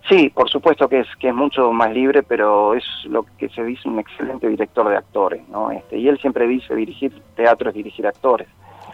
Sí, 0.10 0.30
por 0.30 0.50
supuesto 0.50 0.90
que 0.90 1.00
es 1.00 1.08
que 1.18 1.30
es 1.30 1.36
mucho 1.36 1.72
más 1.72 1.92
libre, 1.94 2.24
pero 2.24 2.74
es 2.74 2.84
lo 3.06 3.26
que 3.38 3.48
se 3.50 3.64
dice 3.64 3.88
un 3.88 4.00
excelente 4.00 4.50
director 4.50 4.90
de 4.90 4.98
actores, 4.98 5.48
¿no? 5.48 5.72
Este, 5.72 5.98
y 5.98 6.10
él 6.10 6.20
siempre 6.20 6.46
dice 6.46 6.76
dirigir 6.76 7.14
teatro 7.36 7.70
es 7.70 7.76
dirigir 7.76 8.06
actores. 8.06 8.48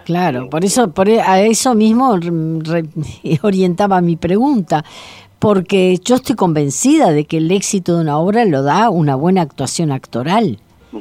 Claro, 0.06 0.50
por 0.50 0.64
eso 0.64 0.92
por 0.92 1.10
e, 1.10 1.20
a 1.20 1.42
eso 1.42 1.74
mismo 1.74 2.16
orientaba 3.42 4.02
mi 4.02 4.18
pregunta, 4.18 4.86
porque 5.40 5.98
yo 5.98 6.16
estoy 6.16 6.36
convencida 6.36 7.12
de 7.12 7.26
que 7.26 7.38
el 7.38 7.50
éxito 7.52 7.96
de 7.96 8.02
una 8.02 8.20
obra 8.20 8.46
lo 8.46 8.62
da 8.62 8.92
una 8.92 9.16
buena 9.16 9.42
actuación 9.42 9.92
actoral. 9.92 10.60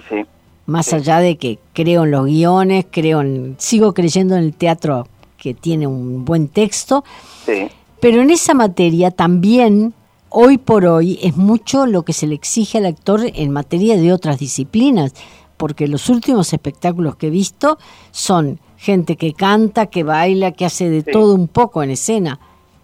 Sí. 0.08 0.24
Más 0.64 0.92
allá 0.92 1.18
de 1.18 1.36
que 1.36 1.58
creo 1.74 2.04
en 2.04 2.12
los 2.12 2.26
guiones, 2.26 2.86
creo 2.90 3.20
en, 3.20 3.56
sigo 3.58 3.92
creyendo 3.92 4.36
en 4.36 4.44
el 4.44 4.54
teatro 4.54 5.06
que 5.36 5.54
tiene 5.54 5.86
un 5.86 6.24
buen 6.24 6.48
texto. 6.48 7.04
Sí. 7.44 7.68
Pero 8.00 8.22
en 8.22 8.30
esa 8.30 8.54
materia 8.54 9.10
también 9.10 9.94
hoy 10.30 10.58
por 10.58 10.86
hoy 10.86 11.18
es 11.22 11.36
mucho 11.36 11.86
lo 11.86 12.02
que 12.02 12.12
se 12.12 12.26
le 12.26 12.34
exige 12.34 12.78
al 12.78 12.86
actor 12.86 13.20
en 13.24 13.50
materia 13.50 13.96
de 13.96 14.12
otras 14.12 14.38
disciplinas, 14.38 15.14
porque 15.56 15.88
los 15.88 16.08
últimos 16.08 16.52
espectáculos 16.52 17.16
que 17.16 17.28
he 17.28 17.30
visto 17.30 17.78
son 18.10 18.60
gente 18.76 19.16
que 19.16 19.32
canta, 19.32 19.86
que 19.86 20.04
baila, 20.04 20.52
que 20.52 20.64
hace 20.64 20.88
de 20.88 21.02
todo 21.02 21.34
un 21.34 21.48
poco 21.48 21.82
en 21.82 21.90
escena. 21.90 22.38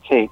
Sí. 0.08 0.28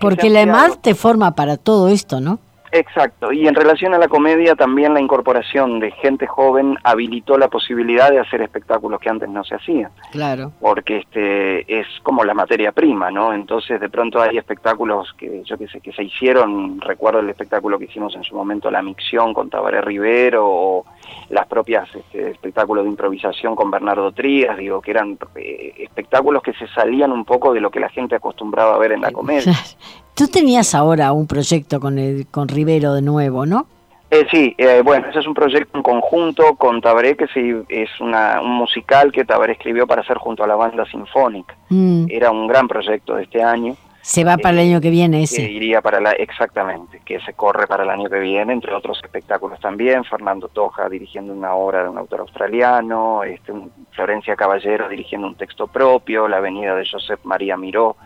porque 0.00 0.30
la 0.30 0.42
EMAD 0.42 0.78
te 0.80 0.94
forma 0.94 1.34
para 1.34 1.56
todo 1.56 1.88
esto, 1.88 2.20
¿no? 2.20 2.38
Exacto, 2.74 3.32
y 3.32 3.46
en 3.46 3.54
relación 3.54 3.92
a 3.92 3.98
la 3.98 4.08
comedia 4.08 4.54
también 4.54 4.94
la 4.94 5.00
incorporación 5.00 5.78
de 5.78 5.90
gente 5.90 6.26
joven 6.26 6.78
habilitó 6.82 7.36
la 7.36 7.48
posibilidad 7.48 8.10
de 8.10 8.18
hacer 8.18 8.40
espectáculos 8.40 8.98
que 8.98 9.10
antes 9.10 9.28
no 9.28 9.44
se 9.44 9.56
hacían. 9.56 9.90
Claro. 10.10 10.52
Porque 10.58 10.96
este 10.96 11.80
es 11.80 11.86
como 12.02 12.24
la 12.24 12.32
materia 12.32 12.72
prima, 12.72 13.10
¿no? 13.10 13.34
Entonces 13.34 13.78
de 13.78 13.90
pronto 13.90 14.22
hay 14.22 14.38
espectáculos 14.38 15.12
que 15.18 15.42
yo 15.44 15.58
que 15.58 15.68
sé 15.68 15.80
que 15.82 15.92
se 15.92 16.02
hicieron, 16.02 16.80
recuerdo 16.80 17.20
el 17.20 17.28
espectáculo 17.28 17.78
que 17.78 17.84
hicimos 17.84 18.16
en 18.16 18.24
su 18.24 18.34
momento 18.34 18.70
La 18.70 18.80
Micción 18.80 19.34
con 19.34 19.50
Tabaré 19.50 19.82
Rivero 19.82 20.48
o 20.48 20.86
las 21.30 21.46
propias 21.46 21.88
este, 21.94 22.30
espectáculos 22.30 22.84
de 22.84 22.90
improvisación 22.90 23.54
con 23.56 23.70
Bernardo 23.70 24.12
Trías, 24.12 24.56
digo 24.56 24.80
que 24.80 24.90
eran 24.90 25.18
eh, 25.36 25.74
espectáculos 25.78 26.42
que 26.42 26.52
se 26.54 26.66
salían 26.68 27.12
un 27.12 27.24
poco 27.24 27.52
de 27.52 27.60
lo 27.60 27.70
que 27.70 27.80
la 27.80 27.88
gente 27.88 28.16
acostumbraba 28.16 28.74
a 28.74 28.78
ver 28.78 28.92
en 28.92 29.00
la 29.00 29.10
comedia. 29.10 29.52
Tú 30.14 30.28
tenías 30.28 30.74
ahora 30.74 31.12
un 31.12 31.26
proyecto 31.26 31.80
con, 31.80 31.98
el, 31.98 32.26
con 32.26 32.48
Rivero 32.48 32.94
de 32.94 33.02
nuevo, 33.02 33.46
¿no? 33.46 33.66
Eh, 34.10 34.26
sí, 34.30 34.54
eh, 34.58 34.82
bueno, 34.84 35.08
ese 35.08 35.20
es 35.20 35.26
un 35.26 35.32
proyecto 35.32 35.74
en 35.78 35.82
conjunto 35.82 36.54
con 36.56 36.82
Tabaré, 36.82 37.16
que 37.16 37.28
sí, 37.28 37.54
es 37.70 37.88
una, 37.98 38.42
un 38.42 38.50
musical 38.50 39.10
que 39.10 39.24
Tabaré 39.24 39.54
escribió 39.54 39.86
para 39.86 40.02
hacer 40.02 40.18
junto 40.18 40.44
a 40.44 40.46
la 40.46 40.54
banda 40.54 40.84
sinfónica. 40.84 41.56
Mm. 41.70 42.04
Era 42.10 42.30
un 42.30 42.46
gran 42.46 42.68
proyecto 42.68 43.14
de 43.14 43.22
este 43.22 43.42
año. 43.42 43.74
Se 44.02 44.24
va 44.24 44.36
para 44.36 44.60
el 44.60 44.68
año 44.68 44.80
que 44.80 44.90
viene 44.90 45.22
ese. 45.22 45.42
iría 45.42 45.80
para 45.80 46.00
la, 46.00 46.10
exactamente, 46.10 47.00
que 47.04 47.20
se 47.20 47.34
corre 47.34 47.68
para 47.68 47.84
el 47.84 47.90
año 47.90 48.10
que 48.10 48.18
viene, 48.18 48.52
entre 48.52 48.74
otros 48.74 49.00
espectáculos 49.02 49.60
también. 49.60 50.04
Fernando 50.04 50.48
Toja 50.48 50.88
dirigiendo 50.88 51.32
una 51.32 51.54
obra 51.54 51.84
de 51.84 51.88
un 51.88 51.98
autor 51.98 52.20
australiano, 52.20 53.22
este, 53.22 53.52
Florencia 53.92 54.34
Caballero 54.34 54.88
dirigiendo 54.88 55.28
un 55.28 55.36
texto 55.36 55.68
propio, 55.68 56.26
La 56.26 56.38
Avenida 56.38 56.74
de 56.74 56.84
Josep 56.84 57.20
María 57.24 57.56
Miró 57.56 57.96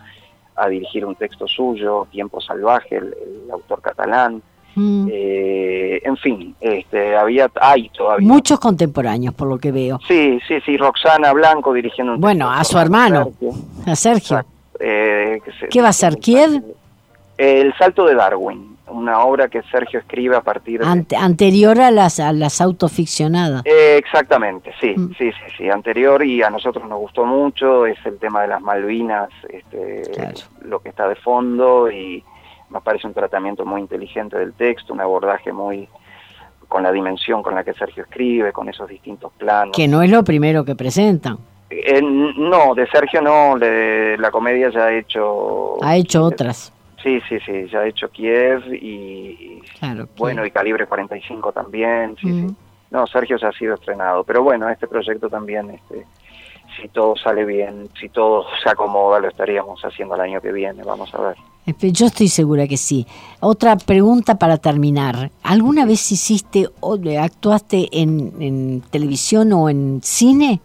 a 0.55 0.67
dirigir 0.69 1.03
un 1.03 1.15
texto 1.15 1.47
suyo, 1.47 2.07
Tiempo 2.11 2.41
Salvaje, 2.41 2.97
el, 2.97 3.13
autor 3.51 3.81
catalán. 3.81 4.41
Mm. 4.75 5.07
Eh, 5.11 6.01
en 6.03 6.17
fin, 6.17 6.55
este, 6.59 7.15
había, 7.15 7.49
hay 7.59 7.89
todavía. 7.89 8.27
Muchos 8.27 8.59
contemporáneos, 8.59 9.33
por 9.33 9.47
lo 9.47 9.57
que 9.57 9.71
veo. 9.71 9.99
Sí, 10.07 10.39
sí, 10.47 10.59
sí, 10.63 10.77
Roxana 10.77 11.33
Blanco 11.33 11.73
dirigiendo 11.73 12.13
un 12.13 12.21
Bueno, 12.21 12.51
a 12.51 12.63
su 12.63 12.77
hermano, 12.77 13.31
a 13.87 13.95
Sergio. 13.95 14.45
Eh, 14.79 15.41
¿Qué 15.69 15.81
va 15.81 15.89
a 15.89 15.93
ser, 15.93 16.17
Kiev? 16.17 16.63
El 17.37 17.73
Salto 17.77 18.05
de 18.05 18.15
Darwin 18.15 18.77
una 18.89 19.19
obra 19.23 19.47
que 19.47 19.61
Sergio 19.63 19.99
escribe 19.99 20.35
a 20.35 20.41
partir 20.41 20.79
de... 20.79 21.15
anterior 21.17 21.79
a 21.79 21.91
las, 21.91 22.19
a 22.19 22.31
las 22.33 22.61
autoficcionadas. 22.61 23.63
Eh, 23.65 23.97
exactamente, 23.97 24.73
sí, 24.79 24.93
mm. 24.95 25.13
sí, 25.17 25.31
sí, 25.31 25.53
sí, 25.57 25.69
anterior 25.69 26.23
y 26.23 26.41
a 26.41 26.49
nosotros 26.49 26.87
nos 26.87 26.99
gustó 26.99 27.25
mucho, 27.25 27.85
es 27.85 27.97
el 28.05 28.17
tema 28.17 28.41
de 28.41 28.47
las 28.49 28.61
Malvinas, 28.61 29.29
este, 29.49 30.03
lo 30.63 30.79
que 30.79 30.89
está 30.89 31.07
de 31.07 31.15
fondo 31.15 31.91
y 31.91 32.23
me 32.69 32.81
parece 32.81 33.07
un 33.07 33.13
tratamiento 33.13 33.65
muy 33.65 33.81
inteligente 33.81 34.37
del 34.37 34.53
texto, 34.53 34.93
un 34.93 35.01
abordaje 35.01 35.51
muy 35.51 35.87
con 36.67 36.83
la 36.83 36.91
dimensión 36.91 37.41
con 37.43 37.55
la 37.55 37.63
que 37.63 37.73
Sergio 37.73 38.03
escribe, 38.03 38.51
con 38.51 38.67
esos 38.67 38.89
distintos 38.89 39.31
planos. 39.37 39.75
Que 39.75 39.87
no 39.87 40.01
es 40.01 40.11
lo 40.11 40.23
primero 40.25 40.65
que 40.65 40.75
presentan. 40.75 41.37
Eh, 41.69 42.01
no, 42.01 42.73
de 42.75 42.87
Sergio 42.87 43.21
no, 43.21 43.57
de, 43.57 44.15
la 44.17 44.31
comedia 44.31 44.69
ya 44.69 44.85
ha 44.85 44.93
hecho... 44.93 45.83
Ha 45.83 45.95
hecho 45.97 46.23
otras. 46.23 46.71
Sí, 47.03 47.19
sí, 47.27 47.37
sí, 47.45 47.67
ya 47.71 47.79
ha 47.79 47.87
hecho 47.87 48.09
Kiev 48.09 48.73
y, 48.73 49.61
bueno, 50.17 50.45
y 50.45 50.51
Calibre 50.51 50.87
45 50.87 51.51
también, 51.51 52.15
sí, 52.19 52.27
sí. 52.27 52.55
No, 52.89 53.05
Sergio 53.05 53.37
ya 53.37 53.49
ha 53.49 53.51
sido 53.51 53.75
estrenado, 53.75 54.23
pero 54.23 54.43
bueno, 54.43 54.69
este 54.69 54.87
proyecto 54.87 55.29
también, 55.29 55.69
este, 55.69 56.05
si 56.79 56.87
todo 56.87 57.15
sale 57.15 57.45
bien, 57.45 57.89
si 57.99 58.09
todo 58.09 58.45
se 58.63 58.69
acomoda, 58.69 59.19
lo 59.19 59.27
estaríamos 59.27 59.81
haciendo 59.83 60.15
el 60.15 60.21
año 60.21 60.41
que 60.41 60.51
viene, 60.51 60.83
vamos 60.83 61.13
a 61.13 61.21
ver. 61.21 61.35
Yo 61.91 62.05
estoy 62.05 62.29
segura 62.29 62.65
que 62.65 62.77
sí. 62.77 63.05
Otra 63.41 63.75
pregunta 63.75 64.35
para 64.39 64.57
terminar. 64.57 65.31
¿Alguna 65.43 65.85
vez 65.85 66.11
hiciste 66.13 66.69
o 66.79 66.97
actuaste 67.19 67.89
en, 67.91 68.33
en 68.39 68.81
televisión 68.89 69.51
o 69.51 69.69
en 69.69 69.99
cine? 70.01 70.61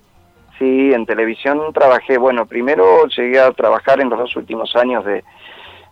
Sí, 0.62 0.92
en 0.92 1.06
televisión 1.06 1.60
trabajé, 1.74 2.18
bueno, 2.18 2.46
primero 2.46 3.06
llegué 3.08 3.40
a 3.40 3.50
trabajar 3.50 4.00
en 4.00 4.08
los 4.08 4.18
dos 4.18 4.36
últimos 4.36 4.76
años 4.76 5.04
de 5.04 5.24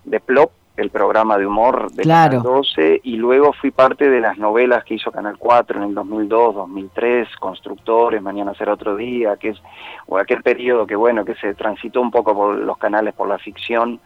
de 0.05 0.21
Plop, 0.21 0.51
el 0.77 0.91
programa 0.91 1.37
de 1.37 1.47
humor 1.47 1.93
de 1.93 2.05
Canal 2.05 2.43
12, 2.43 3.01
y 3.05 3.17
luego 3.17 3.53
fui 3.53 3.71
parte 3.71 4.09
de 4.09 4.21
las 4.21 4.39
novelas 4.39 4.85
que 4.85 4.95
hizo 4.95 5.13
Canal 5.13 5.37
4 5.39 5.79
en 5.79 5.89
el 5.89 5.95
2002, 5.95 6.55
2003, 6.55 7.29
Constructores, 7.39 8.23
Mañana 8.23 8.55
será 8.55 8.75
otro 8.75 8.97
día, 8.97 9.37
que 9.37 9.51
es 9.51 9.59
o 10.07 10.17
aquel 10.17 10.43
periodo 10.43 10.87
que 10.87 10.97
bueno, 10.97 11.25
que 11.25 11.35
se 11.35 11.55
transitó 11.55 12.01
un 12.01 12.11
poco 12.11 12.35
por 12.35 12.57
los 12.57 12.79
canales 12.79 13.13
por 13.15 13.29
la 13.29 13.39
ficción. 13.39 14.01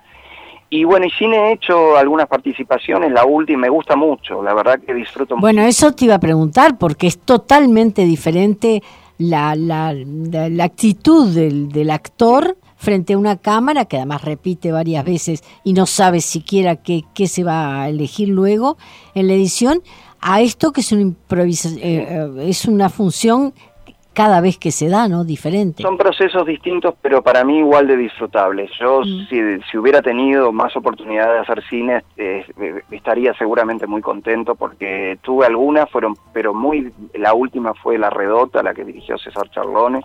Y 0.71 0.83
bueno, 0.83 1.07
y 1.07 1.11
cine 1.11 1.37
he 1.37 1.53
hecho 1.53 1.97
algunas 1.97 2.27
participaciones, 2.27 3.13
la 3.13 3.25
última 3.25 3.63
me 3.63 3.69
gusta 3.69 3.95
mucho, 3.95 4.43
la 4.43 4.55
verdad 4.55 4.81
que 4.81 4.95
disfruto 4.95 5.37
mucho. 5.37 5.43
Bueno, 5.43 5.63
eso 5.63 5.93
te 5.93 6.07
iba 6.07 6.17
a 6.17 6.21
preguntar 6.21 6.77
porque 6.79 7.07
es 7.07 7.19
totalmente 7.21 8.05
diferente 8.05 8.83
la, 9.19 9.55
la, 9.55 9.93
la, 9.95 10.65
actitud 10.65 11.33
del, 11.33 11.69
del 11.69 11.91
actor 11.91 12.57
frente 12.77 13.15
a 13.15 13.19
una 13.19 13.37
cámara 13.37 13.87
que 13.87 13.97
además 13.97 14.23
repite 14.23 14.73
varias 14.73 15.05
veces 15.05 15.43
y 15.65 15.73
no 15.73 15.87
sabe 15.87 16.21
siquiera 16.21 16.77
qué, 16.77 17.05
qué 17.15 17.29
se 17.29 17.45
va 17.45 17.83
a 17.83 17.89
elegir 17.89 18.29
luego 18.29 18.77
en 19.15 19.29
la 19.29 19.35
edición, 19.35 19.83
a 20.21 20.41
esto 20.41 20.73
que 20.73 20.81
es 20.81 20.93
improvisa, 20.93 21.69
eh, 21.69 21.79
eh, 21.83 22.31
es 22.49 22.65
una 22.65 22.89
función 22.89 23.55
cada 24.15 24.41
vez 24.41 24.59
que 24.59 24.71
se 24.71 24.89
da, 24.89 25.09
¿no? 25.09 25.25
Diferente. 25.25 25.83
Son 25.83 25.99
procesos 25.99 26.47
distintos, 26.47 26.95
pero 27.03 27.23
para 27.23 27.45
mí 27.45 27.59
igual 27.59 27.87
de 27.87 27.97
disfrutables. 27.97 28.71
Yo, 28.81 29.01
mm. 29.01 29.27
si, 29.29 29.61
si, 29.71 29.77
hubiera 29.77 30.01
tenido 30.01 30.53
más 30.53 30.75
oportunidad 30.77 31.33
de 31.33 31.41
hacer 31.41 31.63
cine, 31.69 32.05
eh, 32.17 32.47
estaría 32.91 33.35
seguramente 33.35 33.87
muy 33.87 34.01
contento 34.01 34.55
porque 34.55 35.19
tuve 35.23 35.47
algunas, 35.47 35.91
fueron, 35.91 36.15
pero 36.33 36.55
muy, 36.55 36.93
la 37.15 37.35
última 37.35 37.75
fue 37.75 37.99
La 37.99 38.11
Redota, 38.11 38.63
la 38.63 38.73
que 38.73 38.85
dirigió 38.85 39.19
César 39.19 39.51
Charlone, 39.51 40.01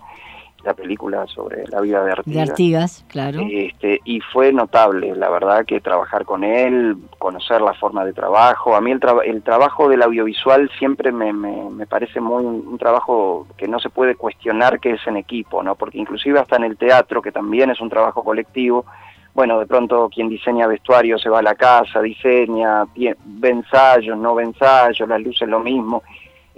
la 0.64 0.74
película 0.74 1.26
sobre 1.28 1.66
la 1.68 1.82
vida 1.82 2.04
de 2.04 2.12
Artigas. 2.12 2.36
De 2.36 2.52
Artigas, 2.52 3.06
claro. 3.08 3.42
Este, 3.50 4.02
y 4.04 4.20
fue 4.20 4.52
notable, 4.52 5.16
la 5.16 5.30
verdad, 5.30 5.66
que 5.66 5.80
trabajar 5.80 6.26
con 6.26 6.44
él, 6.44 6.98
conocer 7.18 7.62
la 7.62 7.74
forma 7.74 8.06
de 8.06 8.14
trabajo. 8.14 8.76
A 8.76 8.82
mí 8.82 8.92
el, 8.92 9.00
el 9.26 9.42
trabajo 9.42 9.90
del 9.90 10.02
audiovisual 10.02 10.70
siempre 10.78 11.12
me, 11.12 11.34
me, 11.34 11.70
me 11.70 11.86
parece 11.86 12.20
muy 12.20 12.44
un, 12.46 12.78
trabajo 12.78 13.48
que 13.58 13.68
no 13.68 13.80
se 13.80 13.90
puede 13.90 14.16
cuestionar 14.16 14.80
que 14.80 14.92
es 14.92 15.08
en 15.08 15.18
equipo, 15.18 15.64
¿no? 15.64 15.76
Porque 15.76 15.98
inclusive 15.98 16.40
hasta 16.40 16.56
en 16.56 16.64
el 16.64 16.78
teatro, 16.78 17.22
que 17.22 17.32
también 17.32 17.70
es 17.70 17.80
un 17.82 17.90
trabajo 17.90 18.24
colectivo, 18.24 18.86
bueno, 19.34 19.60
de 19.60 19.68
pronto 19.68 20.10
quien 20.14 20.28
diseña 20.28 20.68
vestuario 20.68 21.18
se 21.18 21.30
va 21.30 21.40
a 21.40 21.44
la 21.44 21.56
casa, 21.56 22.02
diseña, 22.02 22.86
ve 22.96 23.50
ensayos, 23.50 24.18
no 24.18 24.36
ve 24.36 24.44
ensayos, 24.44 25.08
las 25.08 25.22
luces 25.22 25.48
lo 25.48 25.60
mismo 25.60 26.04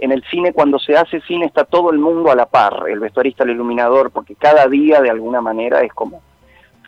en 0.02 0.10
el 0.10 0.24
cine, 0.24 0.52
cuando 0.52 0.80
se 0.80 0.96
hace 0.96 1.20
cine, 1.20 1.46
está 1.46 1.62
todo 1.62 1.92
el 1.92 1.98
mundo 2.00 2.32
a 2.32 2.34
la 2.34 2.46
par, 2.46 2.88
el 2.88 2.98
vestuarista, 2.98 3.44
el 3.44 3.50
iluminador, 3.50 4.10
porque 4.10 4.34
cada 4.34 4.66
día 4.66 5.00
de 5.00 5.08
alguna 5.08 5.40
manera 5.40 5.80
es 5.82 5.92
como, 5.92 6.20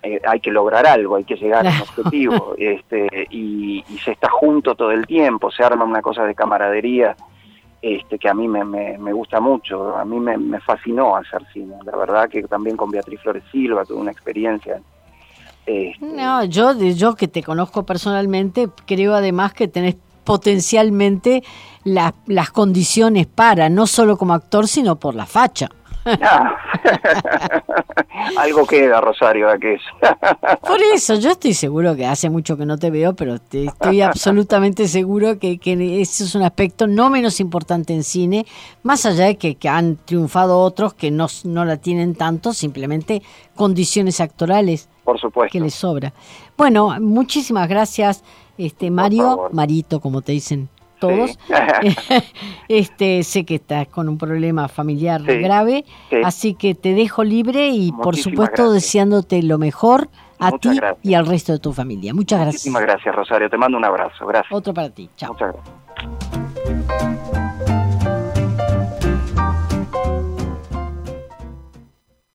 eh, 0.03 0.21
hay 0.27 0.41
que 0.41 0.51
lograr 0.51 0.85
algo, 0.85 1.15
hay 1.15 1.23
que 1.23 1.37
llegar 1.37 1.65
a 1.65 1.71
un 1.71 1.81
objetivo, 1.81 2.55
este, 2.59 3.29
y, 3.31 3.85
se 4.05 4.11
está 4.11 4.29
junto 4.29 4.75
todo 4.75 4.91
el 4.91 5.07
tiempo, 5.07 5.53
se 5.53 5.63
arma 5.63 5.85
una 5.85 6.03
cosa 6.03 6.25
de 6.25 6.35
camaradería 6.35 7.15
este, 7.81 8.19
que 8.19 8.29
a 8.29 8.35
mí 8.35 8.49
me, 8.49 8.65
me, 8.65 9.13
gusta 9.13 9.39
mucho, 9.39 9.97
a 9.97 10.05
mí 10.05 10.19
me, 10.19 10.37
me, 10.37 10.59
fascinó 10.59 11.15
hacer 11.15 11.47
cine, 11.53 11.77
la 11.85 11.97
verdad 11.97 12.29
que 12.29 12.43
también 12.43 12.77
con 12.77 12.91
Beatriz 12.91 13.21
Flores 13.21 13.45
Silva 13.53 13.85
tuve 13.85 13.99
una 13.99 14.11
experiencia. 14.11 14.81
Este, 15.67 16.05
no, 16.05 16.43
yo, 16.47 16.73
yo 16.73 17.15
que 17.15 17.29
te 17.29 17.45
conozco 17.45 17.87
personalmente, 17.87 18.71
creo 18.87 19.15
además 19.15 19.55
que 19.55 19.69
tenés 19.69 19.99
potencialmente 20.25 21.43
las 21.85 22.51
condiciones 22.51 23.27
para, 23.27 23.69
no 23.69 23.87
solo 23.87 24.17
como 24.17 24.35
actor, 24.35 24.67
sino 24.67 24.97
por 24.97 25.15
la 25.15 25.27
facha. 25.27 25.69
Ah. 26.05 26.57
Algo 28.39 28.67
queda, 28.67 29.01
Rosario, 29.01 29.49
que 29.61 29.75
es. 29.75 29.83
Por 30.61 30.81
eso, 30.95 31.15
yo 31.15 31.31
estoy 31.31 31.55
seguro 31.55 31.97
que 31.97 32.07
hace 32.07 32.31
mucho 32.31 32.57
que 32.57 32.67
no 32.67 32.79
te 32.79 32.91
veo, 32.91 33.15
pero 33.15 33.35
estoy 33.35 34.01
absolutamente 34.03 34.89
seguro 34.89 35.39
que, 35.39 35.59
que 35.59 36.01
ese 36.01 36.25
es 36.25 36.35
un 36.35 36.43
aspecto 36.43 36.87
no 36.87 37.11
menos 37.11 37.41
importante 37.41 37.95
en 37.95 38.05
cine, 38.05 38.47
más 38.83 39.07
allá 39.07 39.27
de 39.27 39.37
que, 39.37 39.57
han 39.69 39.97
triunfado 39.97 40.61
otros 40.61 40.95
que 40.95 41.11
no, 41.11 41.27
no 41.45 41.65
la 41.65 41.79
tienen 41.79 42.15
tanto, 42.15 42.53
simplemente 42.53 43.23
condiciones 43.55 44.21
actorales. 44.21 44.89
Por 45.05 45.19
supuesto. 45.21 45.53
Que 45.53 45.61
les 45.61 45.75
sobra. 45.75 46.13
Bueno, 46.57 46.97
muchísimas 47.01 47.69
gracias, 47.69 48.23
este 48.59 48.91
Mario, 48.91 49.49
Marito, 49.53 50.01
como 50.01 50.23
te 50.23 50.33
dicen 50.33 50.69
todos. 50.99 51.39
este, 52.69 53.23
sé 53.23 53.45
que 53.45 53.57
estás 53.57 53.89
con 53.89 54.09
un 54.09 54.19
problema 54.19 54.69
familiar 54.69 55.23
grave, 55.23 55.85
así 56.25 56.55
que 56.55 56.75
te 56.75 56.95
dejo 56.95 57.25
libre 57.25 57.69
y 57.69 57.93
por 57.93 58.17
supuesto 58.17 58.73
deseándote 58.73 59.43
lo 59.43 59.59
mejor 59.59 60.09
a 60.39 60.53
ti 60.53 60.79
y 61.03 61.15
al 61.15 61.27
resto 61.27 61.53
de 61.53 61.59
tu 61.59 61.73
familia. 61.73 62.13
Muchas 62.15 62.41
gracias. 62.41 62.63
Muchísimas 62.63 62.83
gracias, 62.83 63.15
Rosario. 63.15 63.49
Te 63.51 63.57
mando 63.57 63.79
un 63.79 63.85
abrazo. 63.85 64.27
Gracias. 64.27 64.53
Otro 64.53 64.75
para 64.75 64.91
ti. 64.91 65.09
Chao. 65.17 65.33
Muchas 65.33 65.55
gracias. 65.55 67.44